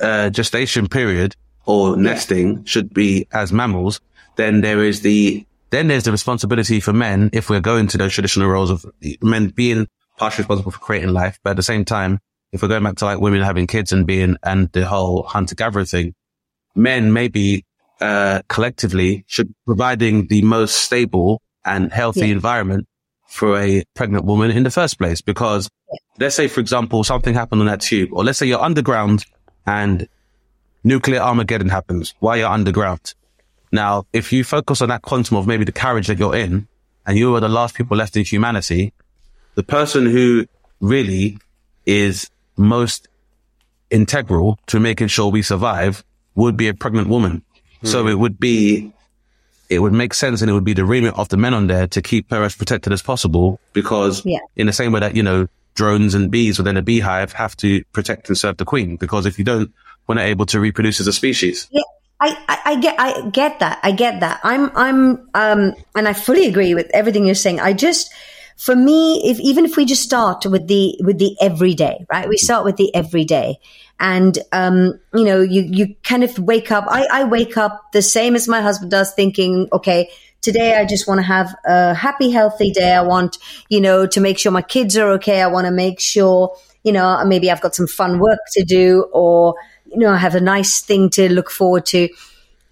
[0.00, 1.34] uh, gestation period
[1.68, 4.00] or nesting should be as mammals.
[4.36, 8.14] Then there is the then there's the responsibility for men if we're going to those
[8.14, 8.86] traditional roles of
[9.20, 12.20] men being partially responsible for creating life, but at the same time
[12.52, 15.54] if we're going back to like women having kids and being, and the whole hunter
[15.54, 16.14] gatherer thing,
[16.74, 17.66] men maybe,
[18.00, 22.32] uh, collectively should providing the most stable and healthy Yeah.
[22.38, 22.86] environment
[23.26, 25.20] for a pregnant woman in the first place.
[25.20, 25.68] Because
[26.18, 29.26] let's say, for example, something happened on that tube, or let's say you're underground
[29.66, 30.08] and
[30.84, 33.14] nuclear Armageddon happens while you're underground.
[33.72, 36.68] Now, if you focus on that quantum of maybe the carriage that you're in
[37.06, 38.92] and you are the last people left in humanity,
[39.54, 40.46] the person who
[40.80, 41.38] really
[41.84, 43.08] is most
[43.90, 47.42] integral to making sure we survive would be a pregnant woman.
[47.84, 48.08] So hmm.
[48.08, 48.92] it would be,
[49.68, 51.86] it would make sense and it would be the remit of the men on there
[51.88, 54.38] to keep her as protected as possible because Yeah.
[54.56, 57.84] in the same way that, you know, drones and bees within a beehive have to
[57.92, 59.72] protect and serve the queen because if you don't,
[60.08, 61.68] we're not able to reproduce as a species.
[61.70, 61.82] Yeah,
[62.20, 63.78] I, I, I get I get that.
[63.82, 64.40] I get that.
[64.42, 67.60] I'm I'm um and I fully agree with everything you're saying.
[67.60, 68.12] I just
[68.56, 72.28] for me, if even if we just start with the with the everyday, right?
[72.28, 73.58] We start with the everyday.
[74.00, 78.02] And um, you know, you you kind of wake up I, I wake up the
[78.02, 80.08] same as my husband does, thinking, okay,
[80.40, 82.94] today I just want to have a happy, healthy day.
[82.94, 85.42] I want, you know, to make sure my kids are okay.
[85.42, 89.08] I want to make sure, you know, maybe I've got some fun work to do
[89.12, 89.54] or,
[89.90, 92.08] you know, I have a nice thing to look forward to.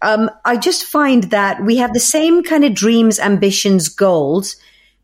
[0.02, 4.56] Um, I just find that we have the same kind of dreams, ambitions, goals,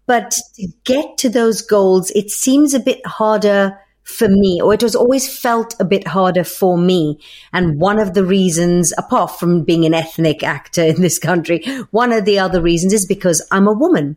[0.06, 4.80] but to get to those goals, it seems a bit harder for me, or it
[4.80, 7.18] has always felt a bit harder for me.
[7.52, 12.12] And one of the reasons, apart from being an ethnic actor in this country, one
[12.12, 14.16] of the other reasons is because I'm a woman.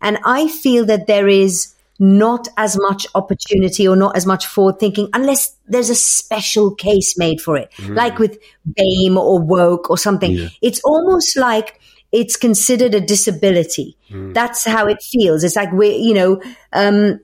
[0.00, 4.78] And I feel that there is not as much opportunity or not as much forward
[4.78, 9.98] thinking unless there's a special case made for it, like with BAME or woke or
[9.98, 10.48] something.
[10.62, 11.80] It's almost like
[12.12, 13.96] it's considered a disability.
[14.32, 15.44] That's how it feels.
[15.44, 16.40] It's like we're, you know,
[16.72, 17.20] um,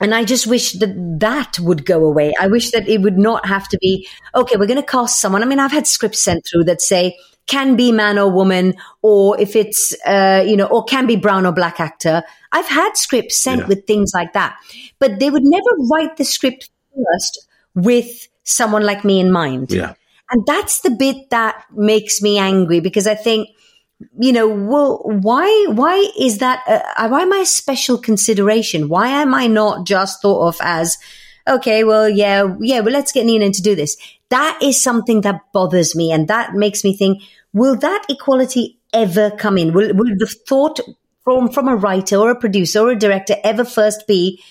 [0.00, 2.32] and I just wish that that would go away.
[2.40, 5.42] I wish that it would not have to be, okay, we're going to cast someone.
[5.42, 7.16] I mean, I've had scripts sent through that say,
[7.52, 11.46] can be man or woman, or if it's, uh, you know, or can be brown
[11.46, 12.22] or black actor.
[12.56, 13.68] I've had scripts sent Yeah.
[13.68, 14.56] with things like that,
[14.98, 19.70] but they would never write the script first with someone like me in mind.
[19.70, 19.92] Yeah.
[20.30, 21.54] And that's the bit that
[21.92, 23.48] makes me angry because I think,
[24.18, 28.88] you know, well, why, why is that, uh, why am I a special consideration?
[28.88, 30.96] Why am I not just thought of as,
[31.46, 33.96] okay, well, yeah, yeah, well, let's get Nina to do this.
[34.30, 36.10] That is something that bothers me.
[36.12, 39.72] And that makes me think, will that equality ever come in?
[39.72, 40.80] Will, will the thought
[41.24, 44.42] from, from a writer or a producer or a director ever first be,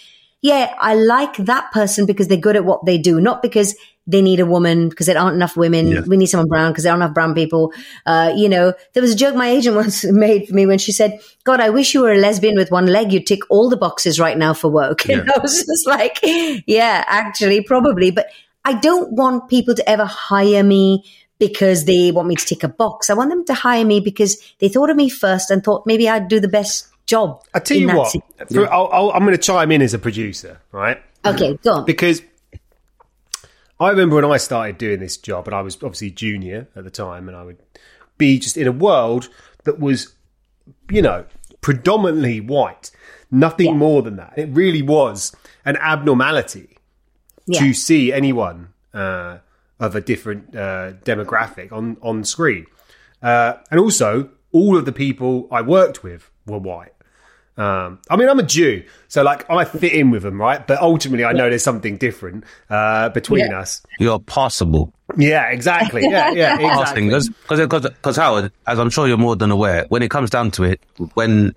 [0.41, 3.75] yeah, I like that person because they're good at what they do, not because
[4.07, 5.87] they need a woman because there aren't enough women.
[5.87, 6.01] Yeah.
[6.01, 7.71] We need someone brown because there aren't enough brown people.
[8.05, 10.91] Uh, you know, there was a joke my agent once made for me when she
[10.91, 13.13] said, God, I wish you were a lesbian with one leg.
[13.13, 15.05] You'd tick all the boxes right now for work.
[15.09, 18.11] And I was just like, yeah, actually, probably.
[18.11, 18.27] But
[18.65, 21.03] I don't want people to ever hire me
[21.41, 23.09] because they want me to tick a box.
[23.09, 26.07] I want them to hire me because they thought of me first and thought maybe
[26.07, 27.41] I'd do the best job.
[27.53, 28.21] I tell you what, si-
[28.53, 31.01] for, I'll, I'll, I'm going to chime in as a producer, right?
[31.25, 31.85] Okay, go on.
[31.85, 32.21] because
[33.79, 36.91] I remember when I started doing this job, and I was obviously junior at the
[36.91, 37.57] time, and I would
[38.17, 39.29] be just in a world
[39.63, 40.13] that was,
[40.91, 41.25] you know,
[41.61, 42.91] predominantly white,
[43.31, 43.73] nothing Yeah.
[43.73, 44.33] more than that.
[44.37, 46.77] It really was an abnormality
[47.47, 47.61] Yeah.
[47.61, 49.37] to see anyone uh,
[49.81, 52.65] of a different uh, demographic on on screen,
[53.21, 56.93] uh, and also all of the people I worked with were white.
[57.57, 60.65] Um, I mean, I'm a Jew, so like I fit in with them, right?
[60.65, 63.59] But ultimately, I know there's something different uh, between Yeah.
[63.59, 63.81] us.
[63.99, 64.93] You're possible.
[65.17, 66.01] Yeah, exactly.
[66.09, 67.05] Yeah, yeah, exactly.
[67.05, 70.51] Because, Because because Howard, as I'm sure you're more than aware, when it comes down
[70.51, 70.79] to it,
[71.15, 71.53] when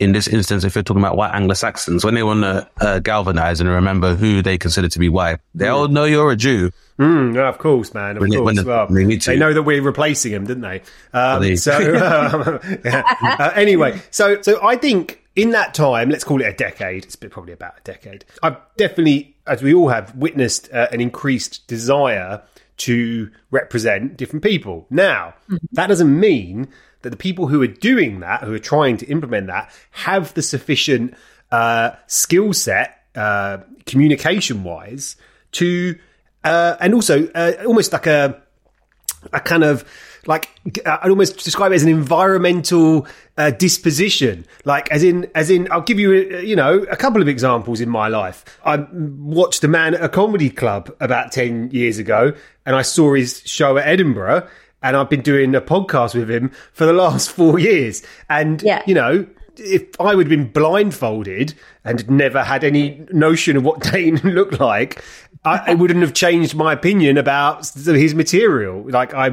[0.00, 2.98] in this instance, if you're talking about white Anglo Saxons, when they want to uh,
[2.98, 6.72] galvanize and remember who they consider to be white, they all know you're a Jew.
[6.98, 8.16] Mm, yeah, of course, man.
[8.16, 8.56] Of When they- course.
[8.56, 10.82] when well, they they know that we're replacing him, didn't they?
[11.12, 13.02] Um, They- so, um, yeah.
[13.22, 17.04] Uh, anyway, so so I think in that time, let's call it a decade.
[17.04, 18.24] It's probably about a decade.
[18.42, 22.42] I've definitely, as we all have, witnessed uh, an increased desire
[22.78, 24.86] to represent different people.
[24.90, 25.34] Now,
[25.72, 26.68] that doesn't mean
[27.02, 30.42] that the people who are doing that, who are trying to implement that, have the
[30.42, 31.14] sufficient
[31.50, 35.16] uh, skill set, uh, communication wise,
[35.52, 35.98] to
[36.44, 38.40] uh, and also uh, almost like a
[39.32, 39.84] a kind of
[40.26, 40.48] like
[40.86, 44.46] I'd almost describe it as an environmental uh, disposition.
[44.64, 47.80] Like as in as in I'll give you uh, you know a couple of examples
[47.80, 48.44] in my life.
[48.64, 52.32] I watched a man at a comedy club about ten years ago,
[52.66, 54.46] and I saw his show at Edinburgh.
[54.82, 58.02] And I've been doing a podcast with him for the last four years.
[58.28, 58.82] And, Yeah.
[58.86, 59.26] you know,
[59.60, 64.60] if I would have been blindfolded and never had any notion of what Dane looked
[64.60, 65.04] like,
[65.44, 68.84] I, it wouldn't have changed my opinion about his material.
[68.88, 69.26] Like I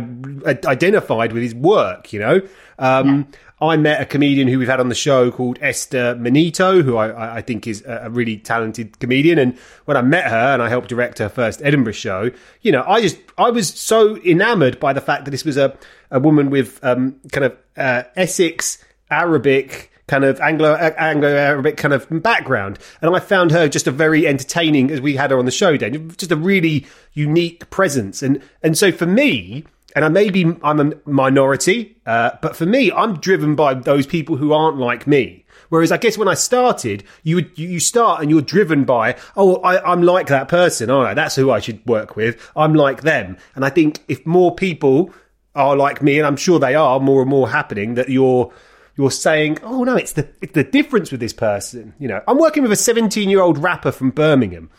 [0.66, 2.42] identified with his work, you know.
[2.80, 3.28] Um,
[3.60, 7.38] I met a comedian who we've had on the show called Esther Manito, who I,
[7.38, 9.40] I think is a really talented comedian.
[9.40, 12.30] And when I met her and I helped direct her first Edinburgh show,
[12.62, 15.76] you know, I just I was so enamored by the fact that this was a
[16.12, 21.94] a woman with um, kind of uh, Essex Arabic kind of Anglo Anglo Arabic kind
[21.94, 25.46] of background, and I found her just a very entertaining as we had her on
[25.46, 25.78] the show.
[25.78, 29.66] Dan, just a really unique presence, and and so for me,
[29.96, 34.38] and I maybe I'm a minority, uh, but for me, I'm driven by those people
[34.38, 35.46] who aren't like me.
[35.70, 39.58] Whereas I guess when I started, you would, you start and you're driven by, oh,
[39.58, 41.14] I, am like that person, aren't I?
[41.14, 42.52] That's who I should work with.
[42.56, 43.38] I'm like them.
[43.54, 45.14] And I think if more people
[45.56, 48.54] are like me, and I'm sure they are more and more happening, that you're
[48.98, 51.94] you're saying, oh no, it's the it's the difference with this person.
[52.00, 54.70] You know, I'm working with a 17 year old rapper from Birmingham.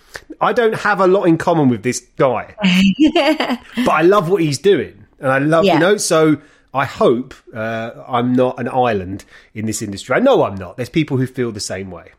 [0.40, 2.54] I don't have a lot in common with this guy,
[3.76, 5.74] but I love what he's doing and I love, yeah.
[5.74, 6.40] you know, so
[6.72, 10.14] I hope uh, I'm not an island in this industry.
[10.14, 10.76] I know I'm not.
[10.76, 12.12] There's people who feel the same way.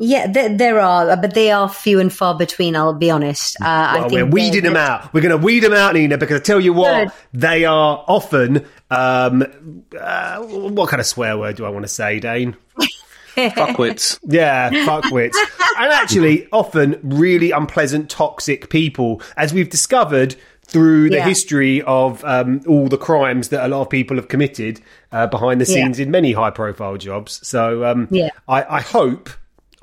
[0.00, 2.74] Yeah, there, there, are, but they are few and far between.
[2.74, 3.60] I'll be honest.
[3.60, 5.12] Uh, well, I think we're weeding them out.
[5.12, 7.12] We're going to weed them out, Nina, because I tell you what, Good.
[7.34, 8.66] they are often.
[8.90, 12.56] Um, uh, what kind of swear word do I want to say, Dane?
[13.36, 14.18] fuckwits.
[14.24, 15.34] Yeah, fuckwits.
[15.78, 20.34] and actually, often really unpleasant, toxic people, as we've discovered
[20.70, 21.26] through the yeah.
[21.26, 25.60] history of um, all the crimes that a lot of people have committed uh, behind
[25.60, 26.04] the scenes yeah.
[26.04, 27.46] in many high profile jobs.
[27.46, 28.30] So um, yeah.
[28.46, 29.30] I, I, hope,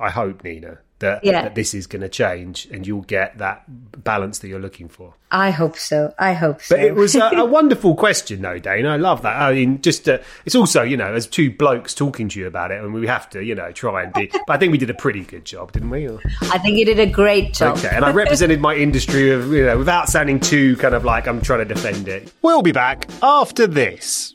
[0.00, 1.42] I hope, Nina, that, yeah.
[1.42, 3.64] that this is going to change and you'll get that
[4.04, 5.14] balance that you're looking for.
[5.30, 6.14] I hope so.
[6.18, 6.76] I hope so.
[6.76, 8.90] But it was a, a wonderful question, though, Dana.
[8.90, 9.36] I love that.
[9.36, 12.70] I mean, just uh, it's also, you know, as two blokes talking to you about
[12.70, 14.30] it, and we have to, you know, try and be.
[14.46, 16.08] But I think we did a pretty good job, didn't we?
[16.08, 16.20] Or...
[16.42, 17.76] I think you did a great job.
[17.76, 21.26] Okay, and I represented my industry, of, you know, without sounding too kind of like
[21.26, 22.32] I'm trying to defend it.
[22.40, 24.34] We'll be back after this.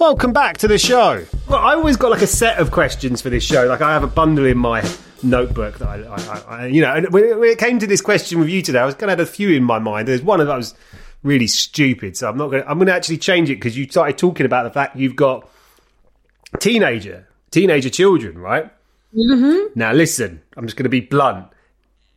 [0.00, 1.26] Welcome back to the show.
[1.46, 3.66] Well, I always got like a set of questions for this show.
[3.66, 4.82] Like I have a bundle in my
[5.22, 8.48] notebook that I, I, I you know, and when it came to this question with
[8.48, 10.08] you today, I was going to have a few in my mind.
[10.08, 10.74] There's one that was
[11.22, 12.62] really stupid, so I'm not going.
[12.62, 15.16] to I'm going to actually change it because you started talking about the fact you've
[15.16, 15.46] got
[16.60, 18.72] teenager, teenager children, right?
[19.14, 19.78] Mm-hmm.
[19.78, 21.46] Now listen, I'm just going to be blunt.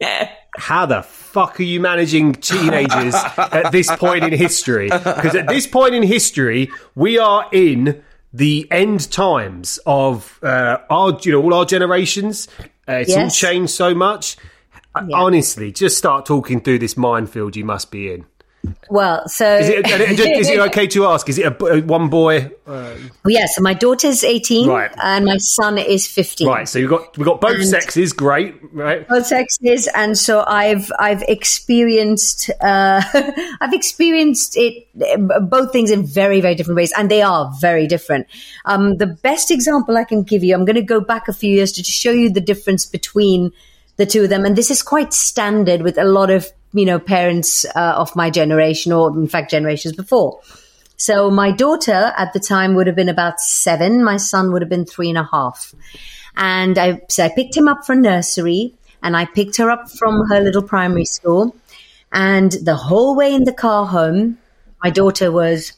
[0.58, 4.90] How the fuck are you managing teenagers at this point in history?
[4.90, 11.18] Because at this point in history, we are in the end times of uh, our,
[11.24, 12.48] you know, all our generations.
[12.88, 13.18] Uh, it's yes.
[13.18, 14.38] all changed so much.
[14.96, 15.18] Yeah.
[15.18, 18.26] Honestly, just start talking through this minefield you must be in.
[18.90, 21.28] Well, so is it, is it okay to ask?
[21.28, 22.52] Is it a, one boy?
[22.66, 22.96] Uh,
[23.26, 24.92] yeah, so my daughter's eighteen, right.
[25.02, 26.48] and my son is fifteen.
[26.48, 29.08] Right, so you've got we've got both and sexes, great, right?
[29.08, 33.02] Both sexes, and so I've I've experienced uh,
[33.62, 34.88] I've experienced it
[35.50, 38.28] both things in very very different ways, and they are very different.
[38.66, 41.54] Um, the best example I can give you, I'm going to go back a few
[41.54, 43.52] years to show you the difference between
[43.98, 47.00] the two of them, and this is quite standard with a lot of you know,
[47.00, 50.42] parents uh, of my generation or in fact generations before.
[50.98, 54.04] So my daughter at the time would have been about seven.
[54.04, 55.74] My son would have been three and a half.
[56.36, 60.28] And I, so I picked him up from nursery and I picked her up from
[60.30, 61.56] her little primary school.
[62.12, 64.38] And the whole way in the car home,
[64.84, 65.74] my daughter was,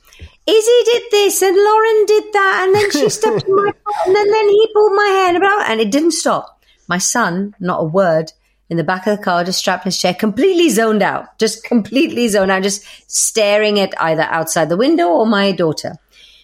[0.47, 2.63] Izzy did this and Lauren did that.
[2.65, 5.43] And then she stepped in my foot and then, then he pulled my hair and,
[5.43, 6.61] and it didn't stop.
[6.87, 8.31] My son, not a word
[8.69, 11.63] in the back of the car, just strapped in his chair, completely zoned out, just
[11.63, 15.95] completely zoned out, just staring at either outside the window or my daughter.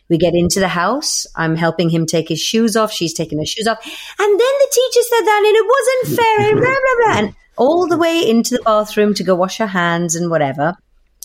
[0.09, 1.25] We get into the house.
[1.35, 2.91] I'm helping him take his shoes off.
[2.91, 3.79] She's taking her shoes off.
[4.19, 7.17] And then the teacher said that and it wasn't fair and blah, blah, blah.
[7.17, 10.75] And all the way into the bathroom to go wash her hands and whatever.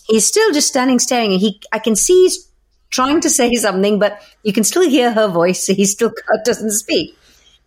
[0.05, 2.47] He's still just standing staring and he, I can see he's
[2.89, 5.65] trying to say something, but you can still hear her voice.
[5.67, 6.13] So he still
[6.45, 7.17] doesn't speak.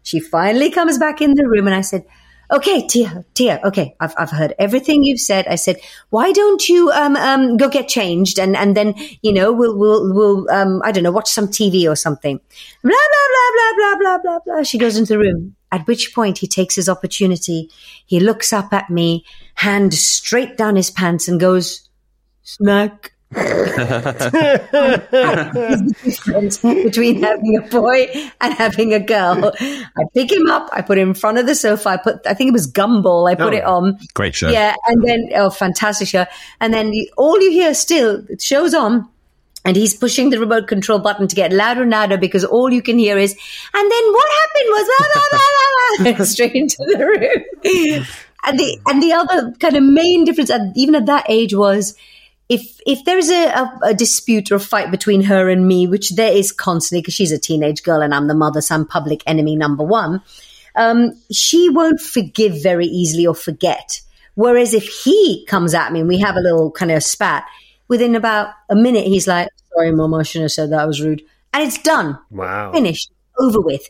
[0.03, 2.07] She finally comes back in the room and I said,
[2.51, 5.47] okay, Tia, Tia, okay, I've, I've heard everything you've said.
[5.47, 5.77] I said,
[6.11, 10.13] why don't you, um, um, go get changed and, and then, you know, we'll, we'll,
[10.15, 12.39] we'll, um, I don't know, watch some TV or something.
[12.83, 14.63] Blah, blah, blah, blah, blah, blah, blah, blah.
[14.63, 15.57] She goes into the room.
[15.73, 17.71] At which point he takes his opportunity.
[18.05, 19.25] He looks up at me,
[19.55, 21.89] hand straight down his pants and goes,
[22.43, 23.13] snack.
[26.85, 28.09] between having a boy
[28.41, 29.53] and having a girl.
[29.61, 32.35] I pick him up, I put him in front of the sofa, I put, I
[32.35, 33.99] think it was Gumball, I put Oh, it on.
[34.15, 34.51] great show.
[34.51, 36.27] Yeah, and then, oh, fantastic show.
[36.61, 39.09] And then you, all you hear still, it shows on,
[39.65, 42.83] and he's pushing the remote control button to get louder and louder because all you
[42.83, 43.33] can hear is,
[43.75, 44.67] and then what happened
[46.19, 48.05] was, straight into the room.
[48.43, 51.95] And the, and the other kind of main difference, at, even at that age, was
[52.51, 55.87] if if there is a, a, a dispute or a fight between her and me,
[55.87, 58.87] which there is constantly because she's a teenage girl and I'm the mother, so I'm
[58.87, 60.21] public enemy number one.
[60.75, 64.01] Um, she won't forgive very easily or forget.
[64.35, 67.45] Whereas if he comes at me and we have a little kind of spat,
[67.87, 70.81] within about a minute he's like, "Sorry, mom, I shouldn't have said that.
[70.81, 71.23] I was rude,"
[71.55, 72.73] and it's done, Wow.
[72.73, 73.83] finished, over with.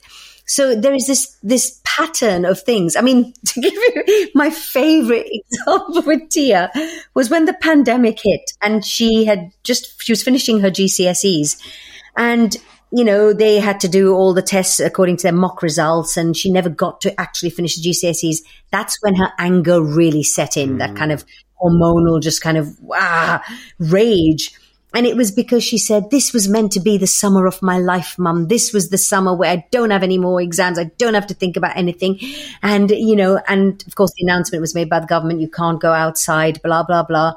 [0.51, 2.97] So there is this this pattern of things.
[2.97, 6.73] I mean, to give you my favorite example with Tia
[7.15, 11.57] was when the pandemic hit and she had just she was finishing her GCSEs
[12.17, 12.57] and
[12.91, 16.37] you know they had to do all the tests according to their mock results and
[16.37, 18.39] she never got to actually finish the GCSEs.
[18.73, 21.25] That's when her anger really set in, that kind of
[21.63, 23.41] hormonal just kind of ah,
[23.79, 24.53] rage.
[24.93, 27.78] And it was because she said, This was meant to be the summer of my
[27.78, 28.49] life, mum.
[28.49, 30.78] This was the summer where I don't have any more exams.
[30.78, 32.18] I don't have to think about anything.
[32.62, 35.80] And, you know, and of course, the announcement was made by the government you can't
[35.80, 37.34] go outside, blah, blah, blah.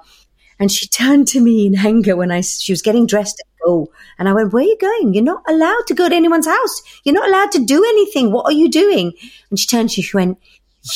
[0.59, 3.91] And she turned to me in anger when I, she was getting dressed to go.
[4.17, 5.13] And I went, Where are you going?
[5.13, 6.81] You're not allowed to go to anyone's house.
[7.03, 8.31] You're not allowed to do anything.
[8.31, 9.13] What are you doing?
[9.49, 10.39] And she turned, she went,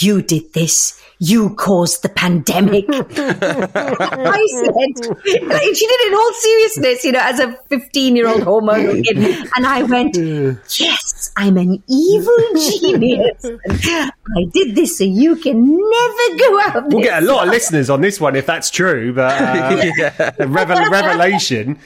[0.01, 1.01] You did this.
[1.19, 2.85] You caused the pandemic.
[2.89, 8.27] I said, like, she did it in all seriousness, you know, as a 15 year
[8.27, 9.17] old hormonal kid.
[9.55, 13.45] And I went, Yes, I'm an evil genius.
[13.45, 16.87] I did this so you can never go out.
[16.89, 20.89] We'll get a lot of listeners on this one if that's true, but uh, revel-
[20.91, 21.79] revelation.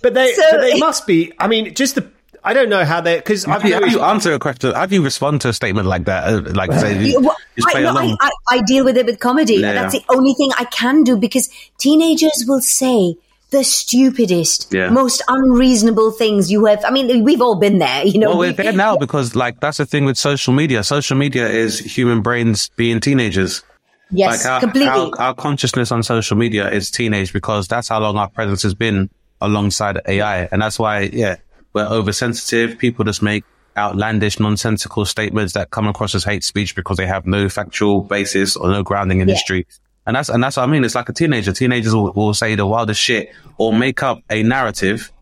[0.00, 1.32] but they, So- but they must be.
[1.38, 2.08] I mean, just the.
[2.42, 4.72] I don't know how they because I've How do you, how you answer a question?
[4.74, 6.24] How do you respond to a statement like that?
[6.24, 8.16] Uh, Like say, well, just I, play no, along.
[8.20, 9.54] I, I, I deal with it with comedy.
[9.56, 13.16] Yeah, That's the only thing I can do because teenagers will say
[13.50, 14.90] the stupidest, Yeah.
[14.90, 16.84] most unreasonable things you have.
[16.84, 18.28] I mean, we've all been there, you know.
[18.30, 20.82] well, we're there now because like that's the thing with social media.
[20.84, 23.62] Social media is human brains being teenagers.
[24.10, 24.88] yes, like our, completely.
[24.88, 28.74] Our, our consciousness on social media is teenage because that's how long our presence has
[28.74, 29.10] been
[29.40, 30.48] alongside AI.
[30.52, 31.36] And that's why, yeah,
[31.72, 32.78] we're oversensitive.
[32.78, 33.44] People just make
[33.76, 38.56] outlandish, nonsensical statements that come across as hate speech because they have no factual basis
[38.56, 39.34] or no grounding in Yeah.
[39.34, 39.66] history.
[40.06, 40.84] And that's, and that's what I mean.
[40.84, 41.52] It's like a teenager.
[41.52, 45.12] Teenagers will, will say the wildest shit or make up a narrative.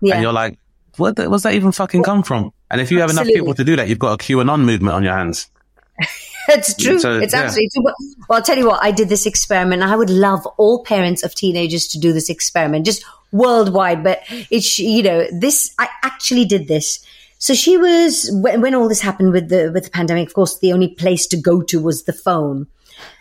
[0.00, 0.14] yeah.
[0.14, 0.58] And you're like,
[0.96, 2.52] what the, where's that even fucking come from?
[2.70, 5.02] And if you have enough people to do that, you've got a QAnon movement on
[5.02, 5.50] your hands.
[6.46, 6.98] It's true.
[6.98, 7.40] So, it's yeah.
[7.44, 7.84] absolutely true.
[7.84, 7.94] Well,
[8.28, 9.82] well, I'll tell you what, I did this experiment.
[9.82, 13.02] I would love all parents of teenagers to do this experiment, just
[13.34, 14.02] worldwide.
[14.02, 17.04] But it's, you know, this, I actually did this.
[17.38, 20.58] So she was, when, when all this happened with the, with the pandemic, of course,
[20.58, 22.66] the only place to go to was the phone.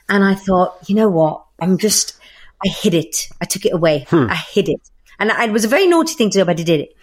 [0.08, 1.44] And I thought, you know what?
[1.60, 2.16] I'm just,
[2.66, 3.28] I hid it.
[3.42, 4.06] I took it away.
[4.10, 4.28] Hmm.
[4.30, 4.80] I hid it.
[5.20, 6.96] And I, it was a very naughty thing to do, but I did it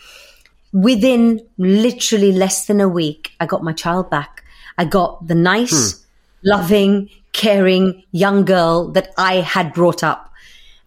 [0.72, 4.44] within literally less than a week, I got my child back.
[4.78, 5.98] I got the nice, hmm.
[6.44, 10.29] loving, caring young girl that I had brought up.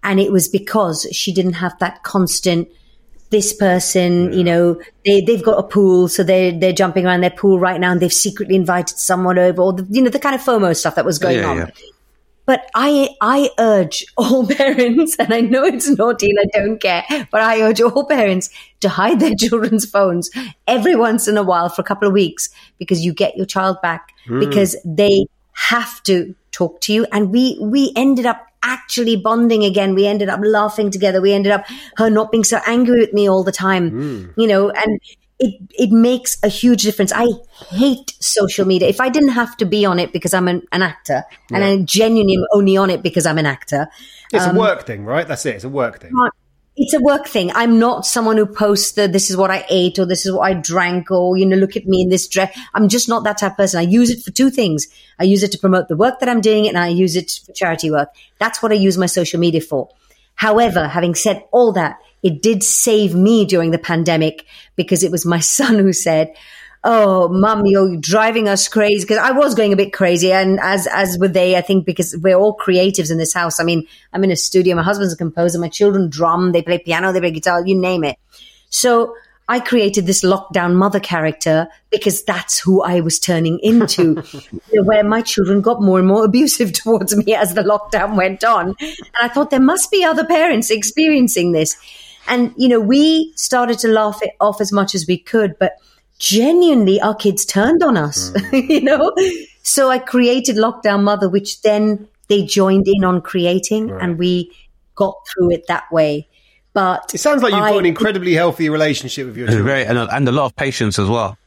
[0.04, 2.68] And it was because she didn't have that constant,
[3.30, 7.32] this person, you know, they, they've got a pool, so they're, they're jumping around their
[7.32, 10.36] pool right now and they've secretly invited someone over or the, you know, the kind
[10.36, 11.58] of FOMO stuff that was going Yeah, on.
[11.58, 11.70] yeah.
[12.46, 17.04] But I, I urge all parents, and I know it's naughty and I don't care,
[17.32, 18.50] but I urge all parents
[18.82, 20.30] to hide their children's phones
[20.68, 23.82] every once in a while for a couple of weeks because you get your child
[23.82, 24.40] back hmm.
[24.40, 27.06] because they have to talk to you.
[27.12, 29.94] And we, we ended up actually bonding again.
[29.96, 31.22] We ended up laughing together.
[31.22, 31.66] We ended up
[31.98, 35.00] her not being so angry with me all the time, you know, and
[35.40, 37.12] it it makes a huge difference.
[37.14, 37.28] I
[37.70, 38.88] hate social media.
[38.88, 41.78] If I didn't have to be on it because I'm an, an actor, and I
[41.84, 43.88] genuinely am only on it because I'm an actor,
[44.32, 45.28] It's um, a work thing, right?
[45.28, 45.56] That's it.
[45.56, 46.12] It's a work thing.
[46.76, 47.52] It's a work thing.
[47.54, 50.50] I'm not someone who posts the this is what I ate or this is what
[50.50, 52.58] I drank or you know look at me in this dress.
[52.74, 53.80] I'm just not that type of person.
[53.80, 54.88] I use it for two things.
[55.20, 57.54] I use it to promote the work that I'm doing and I use it for
[57.54, 58.10] charity work.
[58.40, 59.90] That's what I use my social media for.
[60.36, 64.46] However, having said all that, it did save me during the pandemic
[64.76, 66.34] because it was my son who said,
[66.86, 69.08] Oh, mum, you're driving us crazy.
[69.08, 70.34] Cause I was going a bit crazy.
[70.34, 73.60] And as, as were they, I think, because we're all creatives in this house.
[73.60, 74.76] I mean, I'm in a studio.
[74.76, 75.60] My husband's a composer.
[75.60, 76.52] My children drum.
[76.52, 77.14] They play piano.
[77.14, 77.66] They play guitar.
[77.66, 78.18] You name it.
[78.70, 79.16] So
[79.48, 84.16] I created this lockdown mother character because that's who I was turning into,
[84.72, 88.76] where my children got more and more abusive towards me as the lockdown went on.
[88.80, 91.78] And I thought there must be other parents experiencing this.
[92.28, 95.74] And, you know, we started to laugh it off as much as we could, but
[96.24, 98.56] genuinely our kids turned on us, hmm.
[98.72, 99.12] you know?
[99.62, 104.52] So I created Lockdown Mother, which then they joined in on creating and we
[104.96, 106.28] got through it that way.
[106.74, 109.66] But It sounds like you've I- got an incredibly healthy relationship with your And children.
[109.68, 111.38] very and, a- and a lot of patience as well.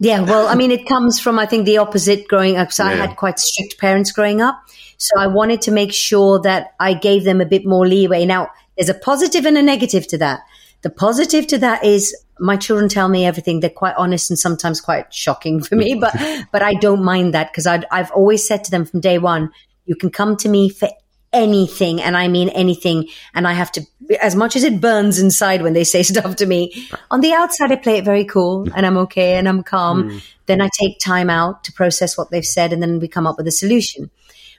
[0.00, 2.72] Yeah, well, I mean, it comes from, I think, the opposite growing up.
[2.72, 4.60] So I had quite strict parents growing up.
[4.98, 8.26] So I wanted to make sure that I gave them a bit more leeway.
[8.26, 10.40] Now, there's a positive and a negative to that.
[10.82, 13.60] The positive to that is my children tell me everything.
[13.60, 16.14] They're quite honest and sometimes quite shocking for me, but,
[16.52, 19.50] but I don't mind that because I've always said to them from day one,
[19.84, 20.88] you can come to me for
[21.32, 23.08] anything and I mean anything.
[23.34, 23.82] And I have to,
[24.22, 27.72] as much as it burns inside when they say stuff to me, on the outside,
[27.72, 30.10] I play it very cool and I'm okay and I'm calm.
[30.10, 30.22] Mm.
[30.46, 33.36] Then I take time out to process what they've said and then we come up
[33.36, 34.10] with a solution.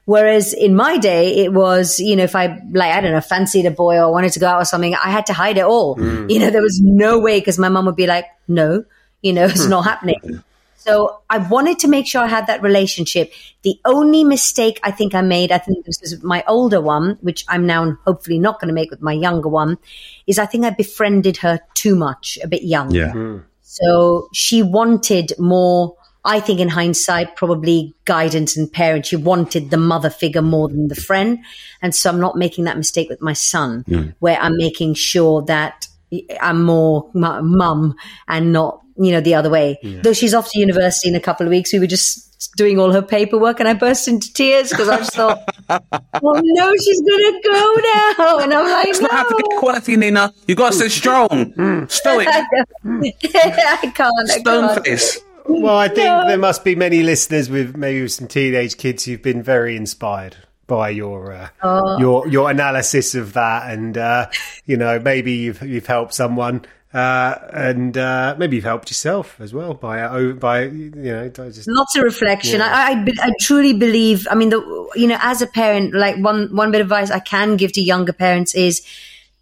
[0.06, 3.66] Whereas in my day, it was, you know, if I like, I don't know, fancied
[3.66, 5.98] a boy or wanted to go out or something, I had to hide it all.
[5.98, 6.32] Mm.
[6.32, 8.86] You know, there was no way because my mum would be like, no,
[9.22, 9.72] you know, it's hmm.
[9.72, 10.44] not happening.
[10.76, 13.34] So I wanted to make sure I had that relationship.
[13.64, 17.44] The only mistake I think I made, I think this was my older one, which
[17.48, 19.80] I'm now hopefully not going to make with my younger one,
[20.28, 22.92] is I think I befriended her too much, a bit young.
[22.92, 23.40] Yeah.
[23.64, 25.96] So she wanted more,
[26.26, 29.06] I think in hindsight, probably guidance and parent.
[29.06, 31.40] She wanted the mother figure more than the friend.
[31.82, 35.88] And so I'm not making that mistake with my son, where I'm making sure that
[36.42, 37.96] I'm more mum
[38.28, 39.78] and not, you know, the other way.
[40.04, 42.24] Though she's off to university in a couple of weeks, we were just
[42.58, 46.74] doing all her paperwork and I burst into tears because I just thought, well, no,
[46.76, 47.76] she's going to go
[48.18, 48.38] now.
[48.40, 49.38] And I'm like, It's not no.
[49.38, 50.32] get quality, Nina.
[50.48, 51.88] You got to stay strong.
[51.90, 52.28] Stoic.
[52.84, 54.30] I can't.
[54.30, 54.86] I Stone can't.
[54.86, 55.20] face.
[55.48, 59.44] Well, I think there must be many listeners with maybe some teenage kids who've been
[59.44, 60.36] very inspired
[60.68, 62.00] by your uh, Oh.
[62.00, 64.28] your your analysis of that, and uh,
[64.66, 69.54] you know maybe you've you've helped someone, uh, and uh, maybe you've helped yourself as
[69.54, 72.62] well by uh, by you know just lots of reflection.
[72.62, 74.28] I, I, I truly believe.
[74.32, 77.20] I mean, the, you know, as a parent, like one one bit of advice I
[77.20, 78.82] can give to younger parents is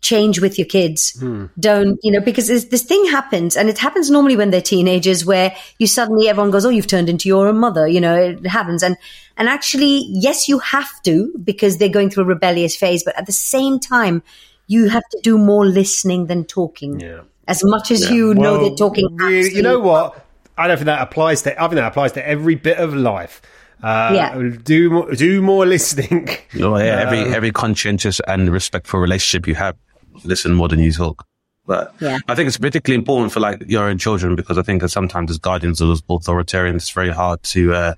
[0.03, 1.13] change with your kids.
[1.59, 2.19] Don't you know?
[2.19, 6.29] Because this, this thing happens, and it happens normally when they're teenagers, where you suddenly
[6.29, 8.97] everyone goes, "Oh, you've turned into your own mother." You know, it happens, and
[9.37, 13.25] and actually, yes, you have to because they're going through a rebellious phase, but at
[13.25, 14.21] the same time,
[14.67, 16.99] you have to do more listening than talking.
[16.99, 17.21] Yeah.
[17.47, 20.25] As much as you know Well, they're talking, really- you know what?
[20.57, 21.57] I don't think that applies to.
[21.57, 23.41] I think that applies to every bit of life.
[23.81, 24.51] Uh, Yeah.
[24.63, 26.29] Do more, do more listening.
[26.61, 29.75] Oh, yeah, every every conscientious and respectful relationship you have,
[30.23, 31.25] listen more than you talk.
[31.65, 32.19] But Yeah.
[32.27, 35.31] I think it's particularly important for like your own children because I think that sometimes
[35.31, 37.93] as guardians or as authoritarians, it's very hard to uh,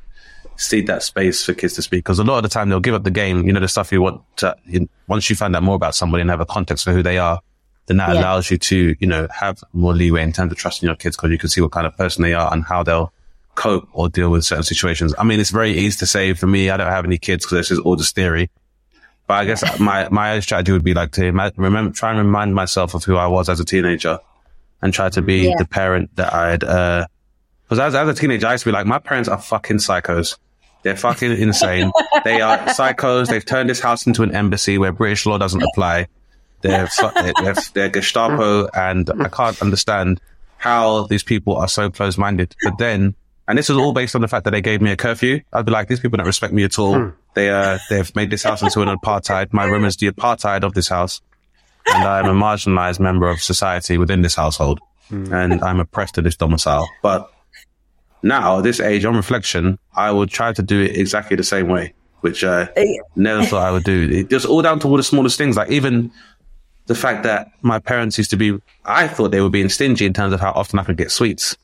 [0.58, 2.94] cede that space for kids to speak because a lot of the time they'll give
[2.94, 3.46] up the game.
[3.48, 4.56] You know, the stuff you want to.
[4.66, 7.18] You, once you find out more about somebody and have a context for who they
[7.18, 7.40] are,
[7.88, 8.22] then that Yeah.
[8.22, 11.32] allows you to you know have more leeway in terms of trusting your kids because
[11.32, 13.12] you can see what kind of person they are and how they'll
[13.56, 15.14] cope or deal with certain situations.
[15.18, 17.58] I mean, it's very easy to say for me, I don't have any kids because
[17.58, 18.50] this is all just theory.
[19.28, 22.94] But I guess my, my strategy would be like to remember, try and remind myself
[22.94, 24.20] of who I was as a teenager
[24.82, 25.54] and try to be Yeah.
[25.58, 27.08] the parent that I'd, uh,
[27.68, 30.38] cause as, as a teenager, I used to be like, my parents are fucking psychos.
[30.84, 31.92] They're fucking insane.
[32.24, 33.28] they are psychos.
[33.30, 36.08] They've turned this house into an embassy where British law doesn't apply.
[36.62, 40.22] They're, fu- they're, they're, they're Gestapo and I can't understand
[40.58, 42.56] how these people are so close minded.
[42.64, 43.16] But then,
[43.48, 45.42] and this is all based on the fact that they gave me a curfew.
[45.52, 47.14] I'd be like, these people don't respect me at all.
[47.36, 49.54] They, uh, they've made this house into an apartheid.
[49.54, 51.22] My room is the apartheid of this house.
[51.88, 54.80] And I'm a marginalized member of society within this household.
[55.12, 56.90] And I'm oppressed to this domicile.
[57.04, 57.32] But
[58.24, 61.68] now, at this age, on reflection, I would try to do it exactly the same
[61.68, 62.70] way, which I
[63.16, 64.10] never thought I would do.
[64.12, 65.58] It just all down to all the smallest things.
[65.58, 66.12] Like even
[66.88, 70.14] the fact that my parents used to be, I thought they were being stingy in
[70.14, 71.56] terms of how often I could get sweets.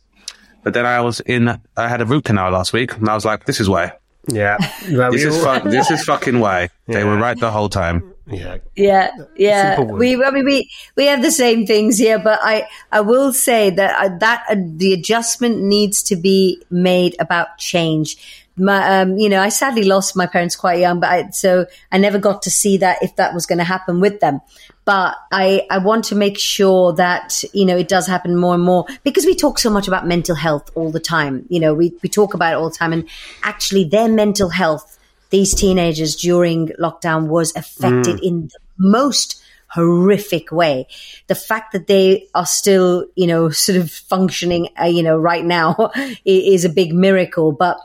[0.64, 3.26] But then I was in, I had a root canal last week and I was
[3.26, 3.94] like, this is why.
[4.28, 4.58] Yeah.
[4.92, 6.70] Well, This is, fu- this is fucking why.
[6.88, 8.14] They were right the whole time.
[8.28, 8.58] yeah.
[8.76, 9.80] Yeah, yeah.
[9.80, 13.70] We, I mean, we we have the same things here, but I I will say
[13.72, 18.41] that uh, that uh, the adjustment needs to be made about change.
[18.58, 21.98] My, um, you know, I sadly lost my parents quite young, but I, so I
[21.98, 24.42] never got to see that if that was going to happen with them.
[24.84, 28.64] But I, I want to make sure that, you know, it does happen more and
[28.64, 31.46] more because we talk so much about mental health all the time.
[31.50, 33.08] You know, we, we talk about it all the time and
[33.44, 35.00] actually their mental health
[35.32, 40.88] these teenagers during lockdown was affected in the most horrific way.
[41.28, 45.44] The fact that they are still, you know, sort of functioning, uh, you know, right
[45.44, 45.92] now
[46.26, 47.54] is a big miracle.
[47.54, 47.80] But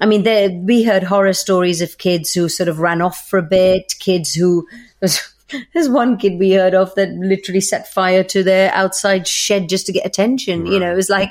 [0.00, 3.38] I mean, there, we heard horror stories of kids who sort of ran off for
[3.38, 4.66] a bit, kids who,
[5.00, 9.86] there's one kid we heard of that literally set fire to their outside shed just
[9.86, 10.66] to get attention.
[10.66, 11.30] You know, it was like,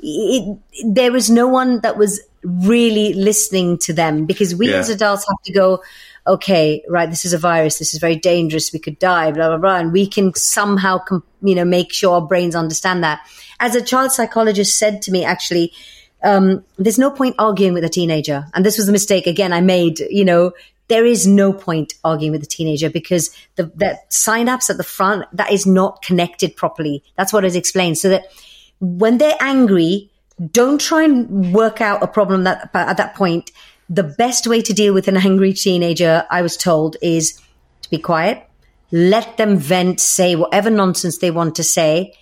[0.00, 4.76] it, there was no one that was really listening to them because we Yeah.
[4.78, 5.82] as adults have to go,
[6.26, 7.78] okay, right, this is a virus.
[7.78, 8.72] This is very dangerous.
[8.72, 9.76] We could die, blah, blah, blah.
[9.76, 13.20] And we can somehow, com- you know, make sure our brains understand that.
[13.60, 15.72] As a child psychologist said to me, actually,
[16.24, 18.46] um, there's no point arguing with a teenager.
[18.54, 20.52] And this was a mistake again I made, you know,
[20.88, 25.24] there is no point arguing with a teenager because the that synapse at the front
[25.32, 27.02] that is not connected properly.
[27.16, 27.98] That's what is explained.
[27.98, 28.26] So that
[28.80, 30.10] when they're angry,
[30.50, 33.52] don't try and work out a problem that at that point.
[33.90, 37.40] The best way to deal with an angry teenager, I was told, is
[37.82, 38.42] to be quiet,
[38.90, 42.14] let them vent, say whatever nonsense they want to say,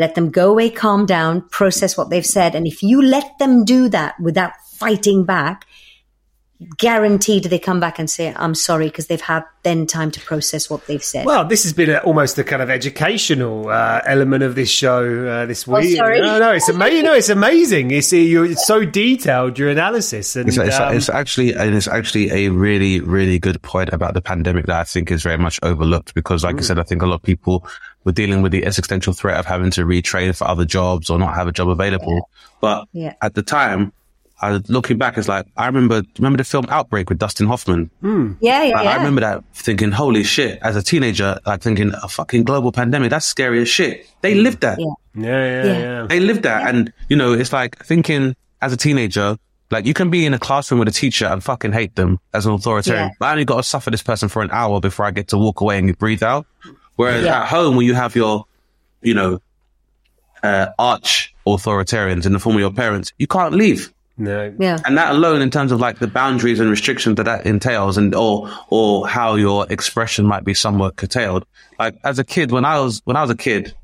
[0.00, 2.54] let them go away, calm down, process what they've said.
[2.54, 5.66] And if you let them do that without fighting back,
[6.76, 10.68] guaranteed they come back and say, I'm sorry, because they've had then time to process
[10.68, 11.24] what they've said.
[11.24, 15.26] Well, this has been a, almost a kind of educational uh, element of this show
[15.26, 15.96] uh, this week.
[15.96, 16.20] sorry.
[16.20, 17.04] No, no, it's amazing.
[17.04, 17.90] No, it's amazing.
[17.92, 21.88] It's, you're, it's so detailed your analysis, and It's, it's, um, it's actually and it's
[21.88, 25.58] actually a really really good point about the pandemic that I think is very much
[25.62, 27.66] overlooked because, like I said, I think a lot of people
[28.04, 31.34] were dealing with the existential threat of having to retrain for other jobs or not
[31.34, 32.28] have a job available.
[32.60, 33.14] But Yeah.
[33.20, 33.92] at the time,
[34.42, 37.90] I looking back, it's like I remember remember the film Outbreak with Dustin Hoffman.
[38.00, 38.32] Hmm.
[38.40, 38.90] yeah, yeah, Like, yeah.
[38.92, 43.10] I remember that thinking, holy shit, as a teenager, like thinking a fucking global pandemic,
[43.10, 44.06] that's scary as shit.
[44.22, 44.42] They mm.
[44.42, 44.78] lived that.
[44.78, 44.86] Yeah.
[45.14, 45.78] yeah, yeah, Yeah.
[45.78, 46.06] yeah.
[46.08, 46.66] They lived that.
[46.74, 49.36] And, you know, it's like thinking as a teenager,
[49.70, 52.46] like you can be in a classroom with a teacher and fucking hate them as
[52.46, 53.08] an authoritarian.
[53.08, 53.14] Yeah.
[53.18, 55.38] But I only got to suffer this person for an hour before I get to
[55.38, 56.46] walk away and breathe out.
[56.96, 57.42] Whereas Yeah.
[57.42, 58.44] at home, when you have your,
[59.02, 59.40] you know,
[60.42, 63.92] uh, arch authoritarians in the form of your parents, you can't leave.
[64.16, 64.52] No.
[64.58, 64.78] yeah.
[64.84, 68.14] And that alone, in terms of like the boundaries and restrictions that that entails, and
[68.14, 71.46] or or how your expression might be somewhat curtailed.
[71.78, 73.74] Like as a kid, when I was when I was a kid,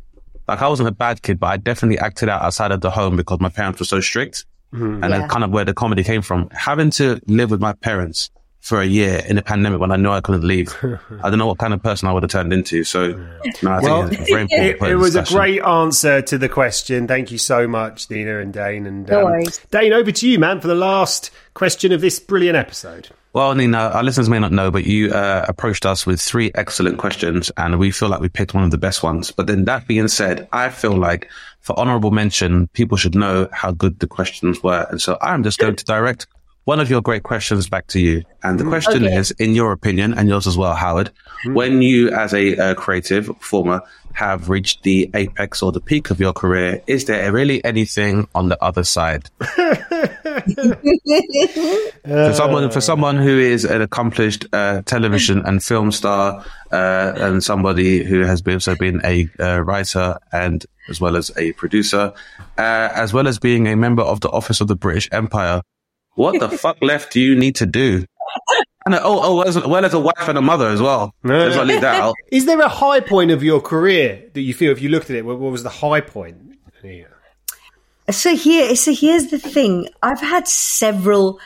[0.46, 3.16] like I wasn't a bad kid, but I definitely acted out outside of the home
[3.16, 5.08] because my parents were so strict, and Yeah.
[5.08, 6.50] that's kind of where the comedy came from.
[6.52, 8.28] Having to live with my parents
[8.66, 10.76] for a year in a pandemic when I knew I couldn't leave,
[11.22, 12.82] I don't know what kind of person I would have turned into.
[12.82, 13.12] So,
[13.62, 14.68] no, I Well, think it's very important.
[14.68, 17.06] It, it the was a great answer to the question.
[17.06, 18.86] Thank you so much, Dina and Dane.
[18.86, 19.60] And um, worries.
[19.70, 23.08] Dane, over to you, man, for the last question of this brilliant episode.
[23.34, 26.98] Well, Nina, our listeners may not know, but you uh, approached us with three excellent
[26.98, 29.30] questions, and we feel like we picked one of the best ones.
[29.30, 33.70] But then that being said, I feel like for honorable mention, people should know how
[33.70, 34.86] good the questions were.
[34.90, 36.26] And so I'm just going to direct
[36.66, 38.24] one of your great questions back to you.
[38.42, 39.14] And the question Okay.
[39.14, 41.10] is, in your opinion, and yours as well, Howard,
[41.52, 43.80] when you as a uh, creative former
[44.14, 48.48] have reached the apex or the peak of your career, is there really anything on
[48.48, 49.30] the other side?
[52.04, 57.44] for someone for someone who is an accomplished uh, television and film star uh, and
[57.44, 62.12] somebody who has been, also been a uh, writer and as well as a producer
[62.58, 65.62] uh, as well as being a member of the office of the british empire
[66.16, 68.04] what the fuck left do you need to do
[68.84, 71.56] and uh, oh oh as well as a wife and a mother as well let's
[71.56, 74.72] not leave that out Is there a high point of your career that you feel,
[74.72, 76.36] if you looked at it, what, what was the high point?
[76.82, 77.04] Yeah.
[78.10, 79.88] So here, so here's the thing.
[80.02, 81.40] I've had several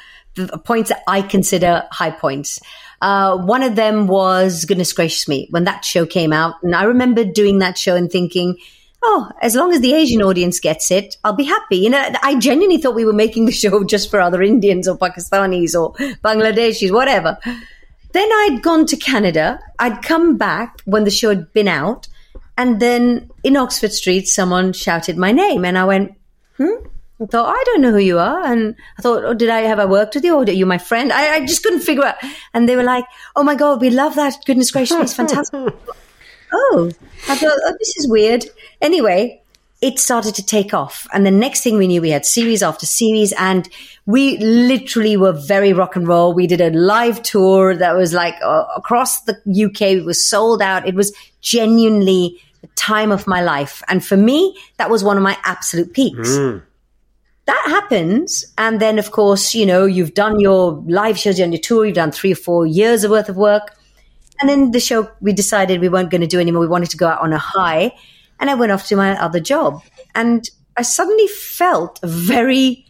[0.64, 2.58] points that I consider high points.
[3.00, 6.84] Uh, one of them was goodness gracious me when that show came out, and I
[6.84, 8.56] remember doing that show and thinking,
[9.02, 12.36] "Oh, as long as the Asian audience gets it, I'll be happy." You know, I
[12.38, 15.94] genuinely thought we were making the show just for other Indians or Pakistanis or
[16.24, 17.38] Bangladeshis, whatever.
[18.12, 19.60] Then I'd gone to Canada.
[19.78, 22.08] I'd come back when the show had been out,
[22.58, 26.14] and then in Oxford Street, someone shouted my name, and I went.
[26.56, 26.86] Hmm?
[27.22, 28.50] I thought, I don't know who you are.
[28.50, 30.78] And I thought, oh, did I have I worked with you or are you my
[30.78, 31.12] friend?
[31.12, 32.16] I, I just couldn't figure out.
[32.54, 33.04] And they were like,
[33.36, 34.36] oh my God, we love that.
[34.46, 35.74] Goodness gracious, it's fantastic.
[36.52, 36.90] oh,
[37.28, 38.44] I thought, oh, this is weird.
[38.80, 39.42] Anyway,
[39.80, 41.06] it started to take off.
[41.12, 43.68] And the next thing we knew, we had series after series, and
[44.06, 46.34] we literally were very rock and roll.
[46.34, 49.82] We did a live tour that was like uh, across the UK.
[49.82, 50.86] It was sold out.
[50.86, 53.82] It was genuinely the time of my life.
[53.88, 56.28] And for me, that was one of my absolute peaks.
[57.46, 58.44] That happens.
[58.58, 61.86] And then, of course, you know, you've done your live shows, you're on your tour,
[61.86, 63.74] you've done three or four years of worth of work.
[64.40, 66.62] And then the show, we decided we weren't going to do anymore.
[66.62, 67.92] We wanted to go out on a high.
[68.38, 69.82] And I went off to my other job.
[70.14, 72.86] And I suddenly felt very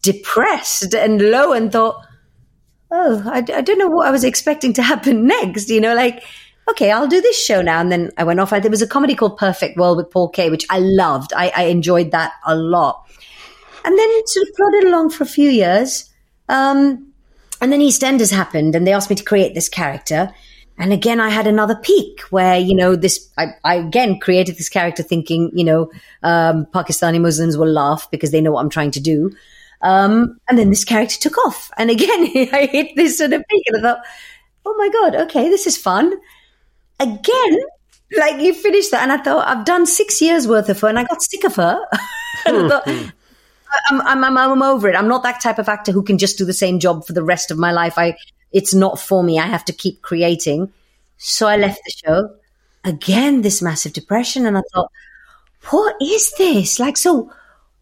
[0.00, 2.04] depressed and low and thought,
[2.90, 5.70] oh, I, I don't know what I was expecting to happen next.
[5.70, 6.22] You know, like,
[6.70, 7.80] okay, I'll do this show now.
[7.80, 8.50] And then I went off.
[8.50, 11.32] There was a comedy called Perfect World with Paul Kaye, which I loved.
[11.32, 13.06] I, I enjoyed that a lot.
[13.84, 16.10] And then sort of plodded along for a few years.
[16.48, 17.12] Um,
[17.60, 20.32] and then EastEnders happened and they asked me to create this character.
[20.82, 24.68] And again, I had another peak where, you know, this, I, I again created this
[24.68, 25.92] character thinking, you know,
[26.24, 29.30] um, Pakistani Muslims will laugh because they know what I'm trying to do.
[29.82, 31.70] Um, and then this character took off.
[31.78, 32.22] And again,
[32.52, 34.04] I hit this sort of peak and I thought,
[34.66, 36.14] oh my God, okay, this is fun.
[36.98, 37.58] Again,
[38.18, 39.04] like you finished that.
[39.04, 41.54] And I thought, I've done six years worth of her and I got sick of
[41.54, 41.80] her.
[42.44, 42.88] and I thought,
[43.88, 44.96] I'm, I'm, I'm, I'm over it.
[44.96, 47.22] I'm not that type of actor who can just do the same job for the
[47.22, 47.98] rest of my life.
[47.98, 48.16] I,
[48.52, 49.38] it's not for me.
[49.38, 50.72] I have to keep creating.
[51.18, 52.34] So I left the show.
[52.84, 54.46] Again, this massive depression.
[54.46, 54.90] And I thought,
[55.70, 56.78] what is this?
[56.78, 57.32] Like, so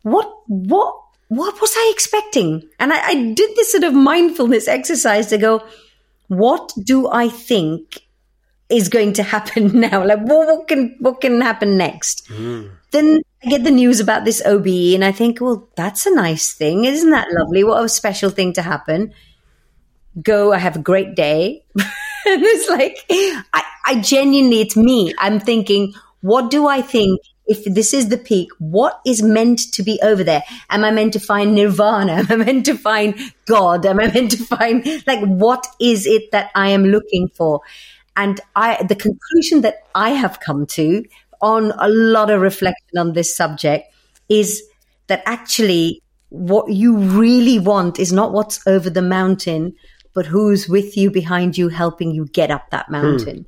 [0.03, 0.95] what, what,
[1.29, 2.68] what was I expecting?
[2.79, 5.64] And I, I did this sort of mindfulness exercise to go,
[6.29, 8.03] what do I think
[8.68, 10.05] is going to happen now?
[10.05, 12.29] Like, what, what can, what can happen next?
[12.29, 12.71] Mm.
[12.91, 16.53] Then I get the news about this OBE and I think, well, that's a nice
[16.53, 16.85] thing.
[16.85, 17.64] Isn't that lovely?
[17.64, 19.14] What a special thing to happen.
[20.23, 21.65] Go, I have a great day.
[21.77, 22.99] and it's like,
[23.53, 25.15] I, I genuinely, it's me.
[25.19, 29.83] I'm thinking, what do I think if this is the peak, what is meant to
[29.83, 30.43] be over there?
[30.69, 32.25] Am I meant to find nirvana?
[32.31, 33.85] Am I meant to find God?
[33.87, 37.61] Am I meant to find, like, what is it that I am looking for?
[38.17, 41.05] And I, the conclusion that I have come to
[41.41, 43.93] on a lot of reflection on this subject
[44.29, 44.63] is
[45.07, 49.75] that actually what you really want is not what's over the mountain,
[50.15, 52.93] but who's with you behind you, helping you get up that hmm.
[52.93, 53.47] mountain.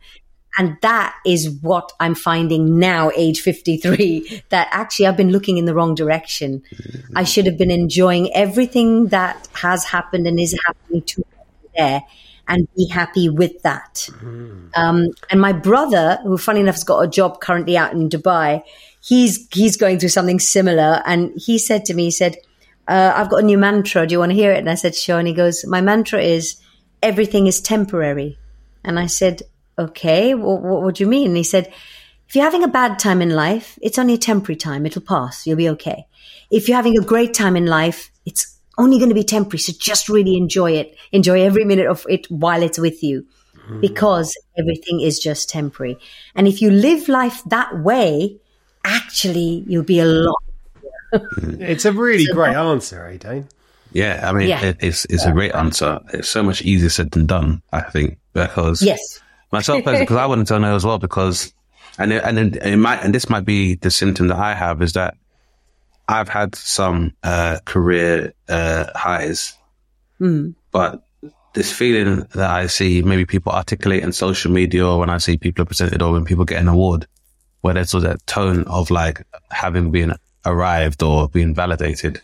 [0.59, 5.65] And that is what I'm finding now, age 53, that actually I've been looking in
[5.65, 6.63] the wrong direction.
[6.77, 7.17] Hmm.
[7.17, 11.25] I should have been enjoying everything that has happened and is happening to me
[11.77, 12.03] there
[12.49, 14.09] and be happy with that.
[14.21, 14.67] Hmm.
[14.75, 18.63] Um, and my brother, who funny enough has got a job currently out in Dubai,
[19.01, 21.03] he's, he's going through something similar.
[21.07, 22.37] And he said to me, he said,
[22.89, 24.07] uh, I've got a new mantra.
[24.07, 24.59] Do you want to hear it?
[24.59, 25.18] And I said, sure.
[25.18, 26.61] And he goes, my mantra is
[27.03, 28.39] everything is temporary.
[28.85, 29.43] And I said,
[29.78, 31.28] okay, what, what, what do you mean?
[31.28, 31.72] And he said,
[32.28, 34.87] if you're having a bad time in life, it's only a temporary time.
[34.87, 35.47] It'll pass.
[35.47, 36.07] You'll be okay.
[36.51, 39.59] If you're having a great time in life, it's only going to be temporary.
[39.59, 40.97] So just really enjoy it.
[41.12, 43.26] Enjoy every minute of it while it's with you
[43.80, 45.97] because everything is just temporary.
[46.35, 48.41] And if you live life that way,
[48.85, 50.43] actually you'll be a lot.
[51.61, 53.49] It's a really great answer, eh, Dane?
[53.93, 54.65] Yeah, I mean, Yeah.
[54.65, 56.01] It, it's it's a great answer.
[56.13, 59.21] It's so much easier said than done, I think, because Yes.
[59.51, 61.53] myself because I wanted to know as well, because
[61.99, 64.81] and it, and it, it might and this might be the symptom that I have
[64.81, 65.15] is that
[66.09, 69.57] I've had some uh, career uh, highs,
[70.71, 71.03] but
[71.55, 75.37] this feeling that I see maybe people articulate in social media or when I see
[75.37, 77.07] people are presented or when people get an award,
[77.61, 82.20] where there's sort of that tone of like having been arrived or being validated.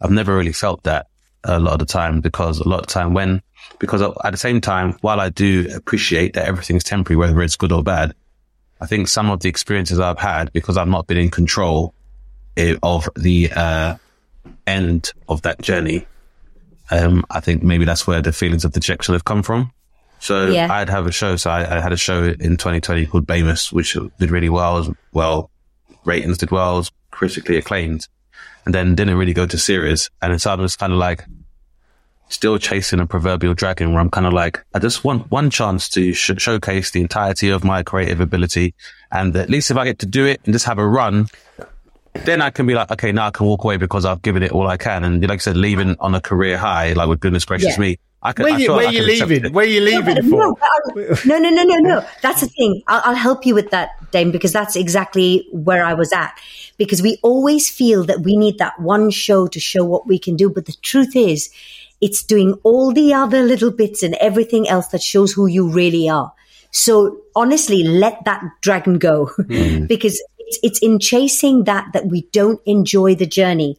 [0.00, 1.06] I've never really felt that
[1.44, 3.42] a lot of the time because a lot of the time when,
[3.78, 7.72] because at the same time, while I do appreciate that everything's temporary, whether it's good
[7.72, 8.14] or bad,
[8.80, 11.94] I think some of the experiences I've had because I've not been in control
[12.56, 13.96] eh, of the, uh,
[14.66, 16.06] end of that journey.
[16.90, 19.72] Um, I think maybe that's where the feelings of dejection have come from.
[20.18, 20.72] So Yeah.
[20.72, 21.36] I'd have a show.
[21.36, 24.90] So I, I had a show in 2020 called Bamus, which did really well, was
[25.12, 25.50] well,
[26.04, 26.86] ratings did well,
[27.16, 28.06] critically acclaimed,
[28.64, 30.10] and then didn't really go to series.
[30.20, 31.24] And so I was kind of like
[32.28, 35.88] still chasing a proverbial dragon where I'm kind of like, I just want one chance
[35.90, 38.74] to sh- showcase the entirety of my creative ability.
[39.12, 41.28] And at least if I get to do it and just have a run,
[42.24, 44.50] then I can be like, okay, now I can walk away because I've given it
[44.52, 45.04] all I can.
[45.04, 47.80] And like I said, leaving on a career high, like with goodness gracious Yeah.
[47.80, 49.52] me, I can, Where I you, feel where like I you can accept leaving?
[49.52, 51.28] Where you leaving No, for?
[51.28, 52.06] no, no, no, no, no.
[52.22, 52.82] That's the thing.
[52.88, 56.36] I'll, I'll help you with that, Dane, because that's exactly where I was at.
[56.76, 60.34] Because we always feel that we need that one show to show what we can
[60.34, 60.50] do.
[60.50, 61.50] But the truth is,
[62.00, 66.08] it's doing all the other little bits and everything else that shows who you really
[66.08, 66.32] are.
[66.72, 69.86] So honestly, let that dragon go hmm.
[69.86, 73.78] because it's, it's in chasing that that we don't enjoy the journey.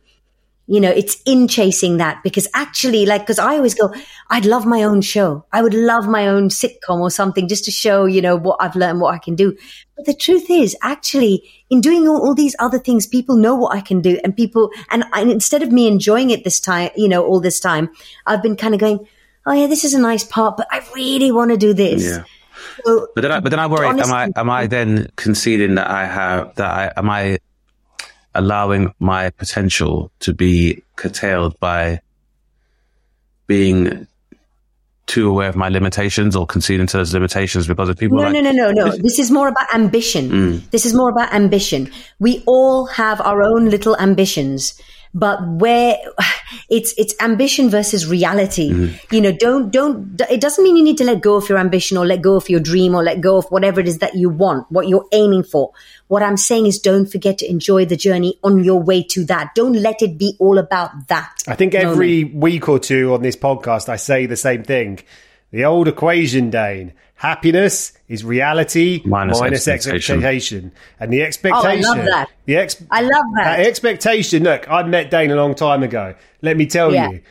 [0.70, 3.94] You know, it's in chasing that because actually, like, because I always go,
[4.30, 5.46] I'd love my own show.
[5.54, 8.76] I would love my own sitcom or something just to show, you know, what I've
[8.76, 9.56] learned, what I can do.
[9.96, 13.76] But the truth is, actually, in doing all, all these other things, people know what
[13.76, 17.08] I can do, and people, and, and instead of me enjoying it this time, you
[17.08, 17.90] know, all this time,
[18.26, 19.08] I've been kind of going,
[19.46, 22.04] oh yeah, this is a nice part, but I really want to do this.
[22.04, 22.24] Yeah.
[22.86, 25.90] So, But then, I, but then I worry: am I am I then conceding that
[25.90, 27.40] I have that I am I
[28.38, 32.00] allowing my potential to be curtailed by
[33.48, 34.08] being
[35.08, 38.34] too aware of my limitations or conceding to those limitations because of people No, like
[38.34, 38.96] no, no, no, no.
[38.98, 40.30] This is more about ambition.
[40.30, 40.70] Mm.
[40.70, 41.90] This is more about ambition.
[42.20, 44.80] We all have our own little ambitions,
[45.14, 45.98] but where
[46.70, 48.72] it's it's ambition versus reality.
[48.72, 49.16] Mm-hmm.
[49.16, 50.22] You know, don't don't.
[50.30, 52.50] It doesn't mean you need to let go of your ambition or let go of
[52.50, 55.44] your dream or let go of whatever it is that you want, what you're aiming
[55.44, 55.72] for.
[56.08, 59.56] What I'm saying is, don't forget to enjoy the journey on your way to that.
[59.56, 61.44] Don't let it be all about that.
[61.48, 65.00] I think every week or two on this podcast, I say the same thing.
[65.52, 66.94] The old equation, Dane.
[67.18, 70.18] Happiness is reality Minus minus, expectation.
[70.18, 70.72] expectation.
[71.00, 71.84] And the expectation.
[71.86, 72.30] Oh, I love that.
[72.46, 73.60] The ex- I love that.
[73.62, 74.44] expectation.
[74.44, 76.14] Look, I met Dane a long time ago.
[76.44, 77.10] Let me tell Yeah.
[77.10, 77.22] you.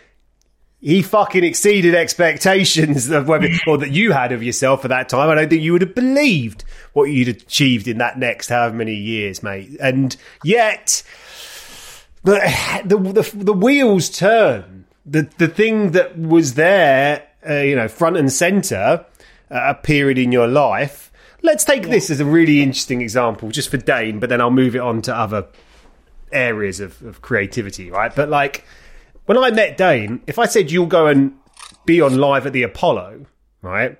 [0.80, 5.30] He fucking exceeded expectations of whether, or that you had of yourself at that time.
[5.30, 8.94] I don't think you would have believed what you'd achieved in that next however many
[8.94, 9.70] years, mate.
[9.80, 11.02] And yet,
[12.24, 12.40] the
[12.84, 14.84] the the, the wheels turn.
[15.06, 19.15] The the thing that was there, uh, you know, front and center, at
[19.50, 21.10] a period in your life.
[21.42, 24.74] Let's take this as a really interesting example, just for Dane, but then I'll move
[24.74, 25.46] it on to other
[26.32, 28.14] areas of, of creativity, right?
[28.14, 28.64] But like
[29.26, 31.32] when I met Dane, if I said you'll go and
[31.84, 33.26] be on live at the Apollo,
[33.62, 33.96] right,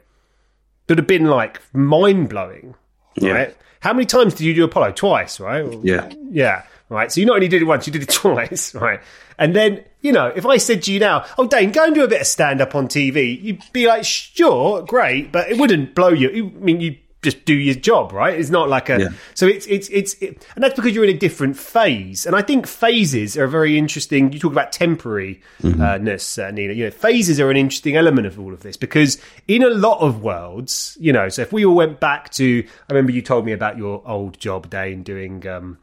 [0.88, 2.74] would have been like mind blowing,
[3.16, 3.30] Yeah.
[3.32, 3.56] right?
[3.80, 4.92] How many times did you do Apollo?
[4.92, 5.64] Twice, right?
[5.84, 6.10] Yeah.
[6.30, 7.12] yeah, right.
[7.12, 9.00] So you not only did it once, you did it twice, right?
[9.38, 12.04] And then, you know, if I said to you now, oh, Dane, go and do
[12.04, 15.96] a bit of stand up on TV, you'd be like, sure, great, but it wouldn't
[15.96, 16.28] blow you.
[16.30, 18.38] I mean, you just do your job, right?
[18.38, 19.00] It's not like a.
[19.00, 19.08] Yeah.
[19.34, 22.24] So it's, it's, it's, it, and that's because you're in a different phase.
[22.24, 24.32] And I think phases are very interesting.
[24.32, 26.72] You talk about temporariness, uh, Nina.
[26.72, 29.98] You know, phases are an interesting element of all of this because in a lot
[29.98, 33.44] of worlds, you know, so if we all went back to, I remember you told
[33.44, 35.78] me about your old job, Dane, doing, um,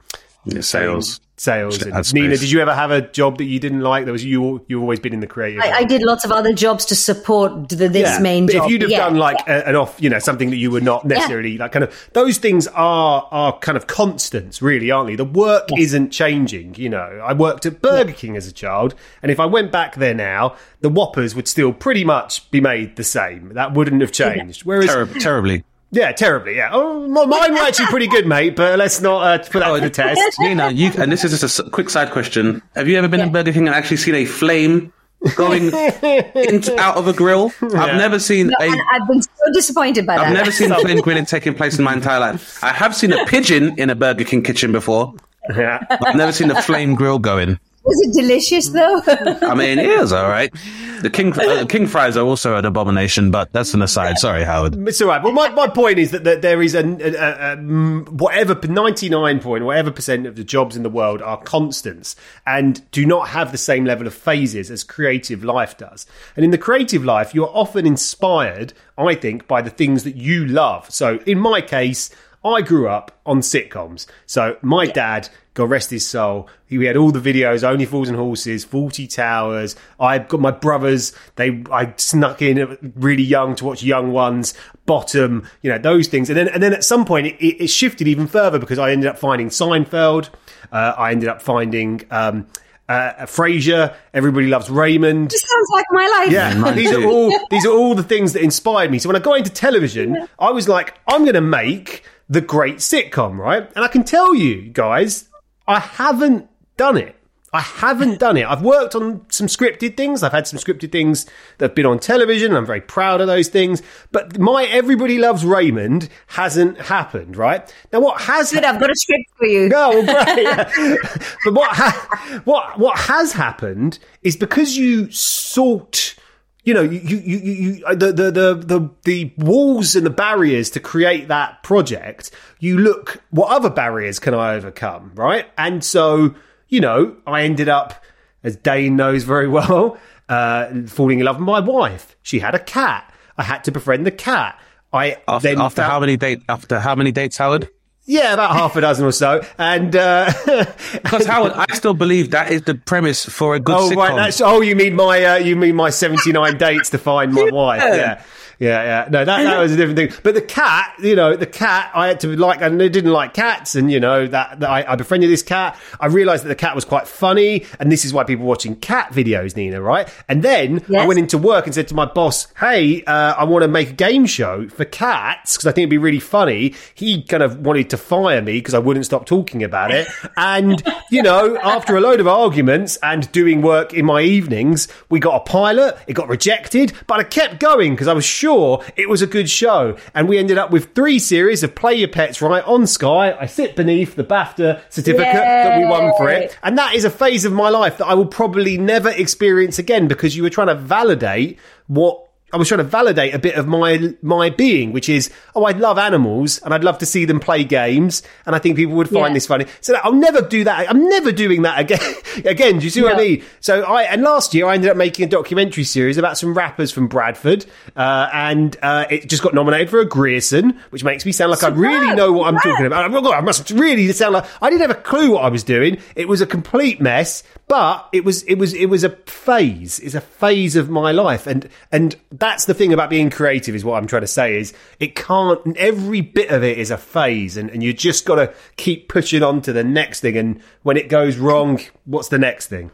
[0.46, 1.22] Yeah, sales.
[1.38, 1.82] sales.
[1.82, 2.14] And.
[2.14, 4.06] Nina, did you ever have a job that you didn't like?
[4.06, 4.64] That was you.
[4.68, 5.62] You've always been in the creative.
[5.62, 8.66] I, I did lots of other jobs to support the, this Yeah, main but job.
[8.66, 9.60] if you'd have Yeah, done like yeah.
[9.60, 12.38] a, an off, you know, something that you were not necessarily like, kind of those
[12.39, 15.16] things are are kind of constants, really, aren't they?
[15.16, 16.76] The work isn't changing.
[16.76, 19.96] You know, I worked at Burger King as a child, and if I went back
[19.96, 23.54] there now, the Whoppers would still pretty much be made the same.
[23.54, 24.66] That wouldn't have changed.
[24.66, 25.64] Whereas, Terri- terribly.
[25.94, 26.70] Yeah, terribly, yeah.
[26.72, 28.56] Oh, mine were actually pretty good, mate.
[28.56, 30.20] But let's not uh, put that to the test.
[30.39, 32.62] Nina, you and this is just a quick side question.
[32.76, 34.91] Have you ever been in Burger King and actually seen a flame
[35.36, 35.66] going
[36.36, 37.52] into, out of a grill?
[37.62, 38.64] I've never seen No, a.
[38.72, 40.28] and I've been so disappointed by that.
[40.28, 42.64] I've never seen a flame grilling taking place in my entire life.
[42.64, 45.14] I have seen a pigeon in a Burger King kitchen before.
[45.50, 45.86] Yeah.
[45.89, 47.60] I've never seen a flame grill going.
[47.84, 49.02] Was it delicious though?
[49.42, 50.54] I mean, it is all right.
[51.02, 54.18] The king uh, king fries are also an abomination, but that's an aside.
[54.20, 54.88] Sorry, Howard.
[54.88, 55.22] It's all right.
[55.22, 58.58] Well, my, my point is that, that there is a, a, a, a mm, whatever
[58.68, 62.16] ninety nine point whatever percent of the jobs in the world are constants
[62.48, 66.06] and do not have the same level of phases as creative life does.
[66.38, 70.46] And in the creative life, you're often inspired, I think, by the things that you
[70.46, 70.90] love.
[70.90, 72.10] So in my case.
[72.46, 74.06] I grew up on sitcoms.
[74.26, 78.18] So my dad, God rest his soul, he had all the videos, Only Fools and
[78.18, 79.76] Horses, Fawlty Towers.
[79.99, 84.54] I've got my brothers, they I snuck in really young to watch Young Ones,
[84.86, 86.30] Bottom, you know, those things.
[86.30, 88.91] And then and then at some point it, it, it shifted even further because I
[88.91, 90.30] ended up finding Seinfeld,
[90.72, 92.47] uh, I ended up finding um
[92.89, 95.32] uh, Frasier, Everybody Loves Raymond.
[95.32, 96.32] This sounds like my life.
[96.32, 98.99] Yeah, these are all these are all the things that inspired me.
[98.99, 102.78] So when I got into television, I was like, I'm going to make the great
[102.78, 103.70] sitcom, right?
[103.76, 105.30] And I can tell you guys,
[105.68, 107.16] I haven't done it.
[107.55, 108.47] I haven't done it.
[108.47, 110.24] I've worked on some scripted things.
[110.24, 111.26] I've had some scripted things
[111.59, 112.55] that have been on television.
[112.55, 113.84] I'm very proud of those things.
[114.11, 117.72] But my Everybody Loves Raymond hasn't happened, right?
[117.93, 119.70] Now, what has Good, I've got a script for you.
[119.70, 126.16] no, but what ha- what what has happened is because you sought,
[126.64, 130.70] you know, you you you, you the, the the the the walls and the barriers
[130.72, 132.32] to create that project.
[132.59, 135.45] You look what other barriers can I overcome, right?
[135.57, 136.36] And so
[136.70, 138.03] you know, I ended up,
[138.43, 139.97] as Dane knows very well,
[140.30, 142.16] uh, falling in love with my wife.
[142.24, 143.14] She had a cat.
[143.38, 144.59] I had to befriend the cat.
[144.91, 147.70] I After, after found- how many date after how many dates, Howard?
[148.06, 149.41] Yeah, about half a dozen or so.
[149.58, 150.32] And uh,
[150.93, 153.95] Because Howard, I still believe that is the premise for a good oh sitcom.
[153.95, 157.34] right, that's oh you mean my uh, you mean my seventy nine dates to find
[157.34, 157.82] my wife?
[157.82, 158.22] Yeah.
[158.64, 159.09] Yeah, yeah.
[159.09, 160.22] No, that, that was a different thing.
[160.24, 163.34] But the cat, you know, the cat, I had to like, and I didn't like
[163.34, 163.76] cats.
[163.76, 165.78] And, you know, that, that I, I befriended this cat.
[165.99, 167.66] I realized that the cat was quite funny.
[167.82, 170.07] And this is why people are watching cat videos, Nina, right?
[170.30, 173.64] And then I went into work and said to my boss, Hey, uh, I want
[173.64, 176.74] to make a game show for cats because I think it'd be really funny.
[176.95, 180.07] He kind of wanted to fire me because I wouldn't stop talking about it.
[180.38, 185.20] And, you know, after a load of arguments and doing work in my evenings, we
[185.20, 185.97] got a pilot.
[186.07, 188.53] It got rejected, but I kept going because I was sure
[188.95, 189.97] it was a good show.
[190.14, 193.36] And we ended up with three series of Play Your Pets Right on Sky.
[193.39, 196.58] I sit beneath the BAFTA certificate that we won for it.
[196.64, 200.08] And that is a phase of my life that I will probably never experience again
[200.08, 203.68] because you were trying to validate what I was trying to validate a bit of
[203.68, 207.39] my my being, which is, oh, I'd love animals and I'd love to see them
[207.39, 209.34] play games, and I think people would find Yeah.
[209.34, 209.66] this funny.
[209.82, 210.89] So I'll never do that.
[210.89, 212.16] I'm never doing that again.
[212.45, 213.43] again, do you see what I mean?
[213.60, 216.91] So I and last year I ended up making a documentary series about some rappers
[216.91, 221.32] from Bradford, uh, and uh, it just got nominated for a Grierson, which makes me
[221.32, 223.12] sound like I really know what I'm talking about.
[223.12, 225.97] Oh, I must really sound like I didn't have a clue what I was doing.
[226.16, 229.99] It was a complete mess, but it was it was it was a phase.
[229.99, 233.74] It's a phase of my life, and and that's the thing about being creative.
[233.74, 235.78] Is what I'm trying to say is it can't.
[235.78, 239.44] Every bit of it is a phase, and and you just got to keep pushing
[239.44, 240.38] on to the next thing.
[240.38, 242.91] And when it goes wrong, what's the next thing?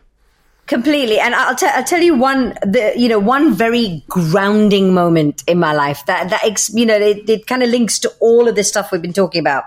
[0.68, 1.20] Completely.
[1.20, 5.58] And I'll, i I'll tell you one, the, you know, one very grounding moment in
[5.58, 8.54] my life that, that, ex- you know, it, it kind of links to all of
[8.54, 9.64] this stuff we've been talking about.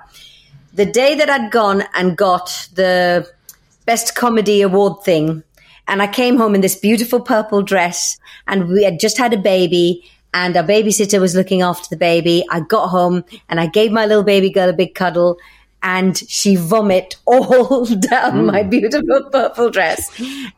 [0.74, 3.28] The day that I'd gone and got the
[3.84, 5.42] best comedy award thing.
[5.92, 8.18] And I came home in this beautiful purple dress
[8.48, 12.46] and we had just had a baby and our babysitter was looking after the baby.
[12.50, 15.36] I got home and I gave my little baby girl a big cuddle
[15.82, 18.70] and she vomit all down my mm.
[18.70, 20.10] beautiful purple dress.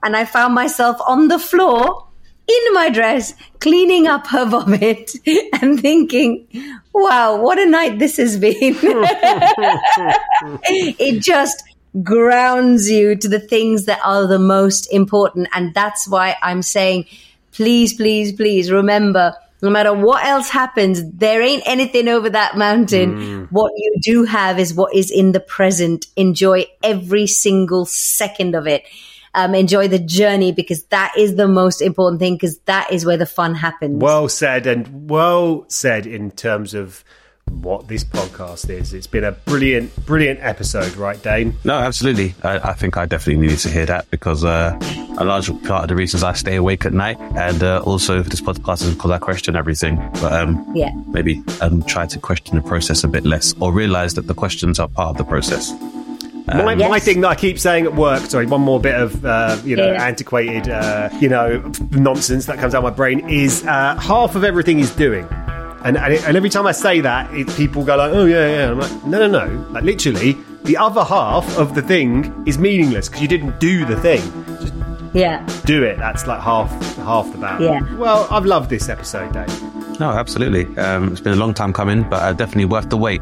[0.04, 2.06] And I found myself on the floor
[2.46, 5.16] in my dress, cleaning up her vomit
[5.60, 6.46] and thinking,
[6.92, 8.54] wow, what a night this has been.
[10.68, 11.64] it just
[12.02, 15.48] grounds you to the things that are the most important.
[15.54, 17.06] And that's why I'm saying,
[17.52, 19.34] please, please, please remember
[19.64, 23.46] no matter what else happens, there ain't anything over that mountain.
[23.50, 26.06] What you do have is what is in the present.
[26.16, 28.84] Enjoy every single second of it.
[29.32, 33.16] Um, enjoy the journey because that is the most important thing because that is where
[33.16, 34.02] the fun happens.
[34.02, 37.02] Well said, and well said in terms of
[37.50, 38.92] what this podcast is.
[38.92, 41.54] It's been a brilliant, brilliant episode, right, Dane?
[41.64, 42.34] No, absolutely.
[42.42, 44.78] I, I think I definitely needed to hear that because uh,
[45.18, 48.40] a large part of the reasons I stay awake at night, and uh, also this
[48.40, 49.96] podcast is because I question everything.
[50.20, 50.90] But um, Yeah.
[51.08, 54.78] maybe um, try to question the process a bit less, or realize that the questions
[54.78, 55.72] are part of the process.
[56.46, 56.90] My, Yes.
[56.90, 59.76] my thing that I keep saying at work, sorry, one more bit of, uh, you
[59.76, 60.04] know, Yeah.
[60.04, 64.44] antiquated, uh, you know, nonsense that comes out of my brain is uh, half of
[64.44, 65.26] everything is doing.
[65.84, 68.48] And, and, it, and every time I say that, it, people go like, oh, yeah,
[68.48, 68.70] yeah.
[68.70, 69.68] I'm like, no, no, no.
[69.70, 74.00] Like, literally, the other half of the thing is meaningless because you didn't do the
[74.00, 74.22] thing.
[74.60, 74.72] Just
[75.14, 75.46] yeah.
[75.64, 75.96] do it.
[75.98, 77.66] That's like half half the battle.
[77.66, 77.94] Yeah.
[77.96, 79.46] Well, I've loved this episode, Dane.
[80.00, 80.64] No, absolutely.
[80.76, 83.20] Um, it's been a long time coming, but uh, definitely worth the wait.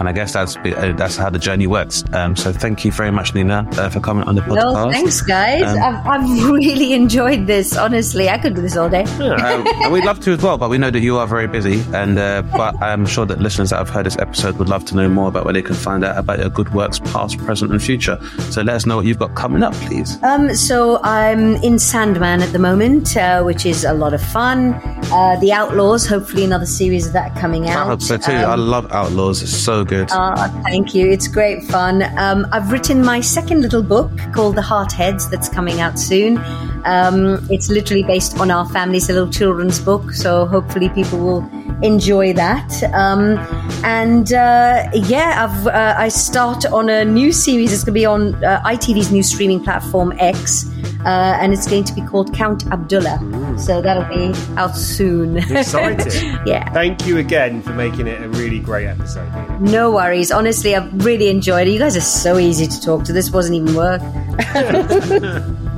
[0.00, 2.04] And I guess that's uh, that's how the journey works.
[2.12, 4.84] Um, so thank you very much, Nina, uh, for coming on the podcast.
[4.86, 5.64] No, thanks, guys.
[5.64, 7.76] Um, I've, I've really enjoyed this.
[7.76, 9.02] Honestly, I could do this all day.
[9.02, 11.82] um, we'd love to as well, but we know that you are very busy.
[11.92, 14.94] And uh, but I'm sure that listeners that have heard this episode would love to
[14.94, 17.82] know more about where they can find out about your good works, past, present, and
[17.82, 18.20] future.
[18.50, 20.22] So let us know what you've got coming up, please.
[20.22, 24.72] Um, so I'm in Sandman at the moment, uh, which is a lot of fun.
[25.12, 27.84] Uh, the Outlaws, hopefully another series of that coming out.
[27.84, 28.32] I hope so too.
[28.32, 29.42] I Um, love Outlaws.
[29.42, 30.10] It's so good.
[30.10, 31.10] uh, thank you.
[31.10, 32.02] It's great fun.
[32.16, 36.38] Um, I've written my second little book called The Heart Heads that's coming out soon.
[36.86, 41.50] Um, it's literally based on our family's little children's book, so hopefully people will
[41.82, 42.70] enjoy that.
[42.94, 43.36] Um,
[43.84, 47.72] and uh, yeah, I've, uh, I start on a new series.
[47.74, 50.64] It's going to be on uh, ITV's new streaming platform X,
[51.04, 53.18] uh, and it's going to be called Count Abdulla.
[53.58, 55.36] So that'll be out soon.
[55.50, 56.38] Exciting.
[56.46, 56.70] yeah.
[56.72, 59.60] Thank you again for making it a really great episode.
[59.60, 60.30] No worries.
[60.30, 61.70] Honestly, I've really enjoyed it.
[61.70, 63.12] You guys are so easy to talk to.
[63.12, 64.02] This wasn't even work.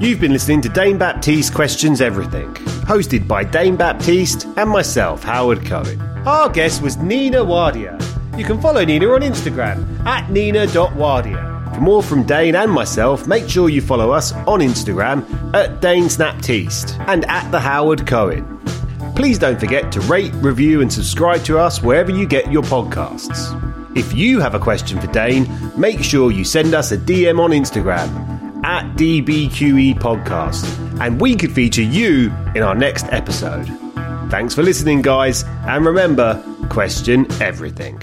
[0.00, 5.66] You've been listening to Dane Baptiste Questions Everything, hosted by Dane Baptiste and myself, Howard
[5.66, 6.00] Cohen.
[6.24, 7.98] Our guest was Nina Wadia.
[8.38, 11.47] You can follow Nina on Instagram at nina.wadia.
[11.78, 15.22] For more from Dane and myself, make sure you follow us on Instagram
[15.54, 18.58] at Dane Snaptiste and at the Howard Cohen.
[19.14, 23.54] please don't forget to rate, review, and subscribe to us wherever you get your podcasts.
[23.96, 25.46] If you have a question for Dane,
[25.78, 30.66] make sure you send us a DM on Instagram at DBQE Podcast,
[31.00, 33.68] and we could feature you in our next episode.
[34.32, 38.02] Thanks for listening, guys, and remember question everything.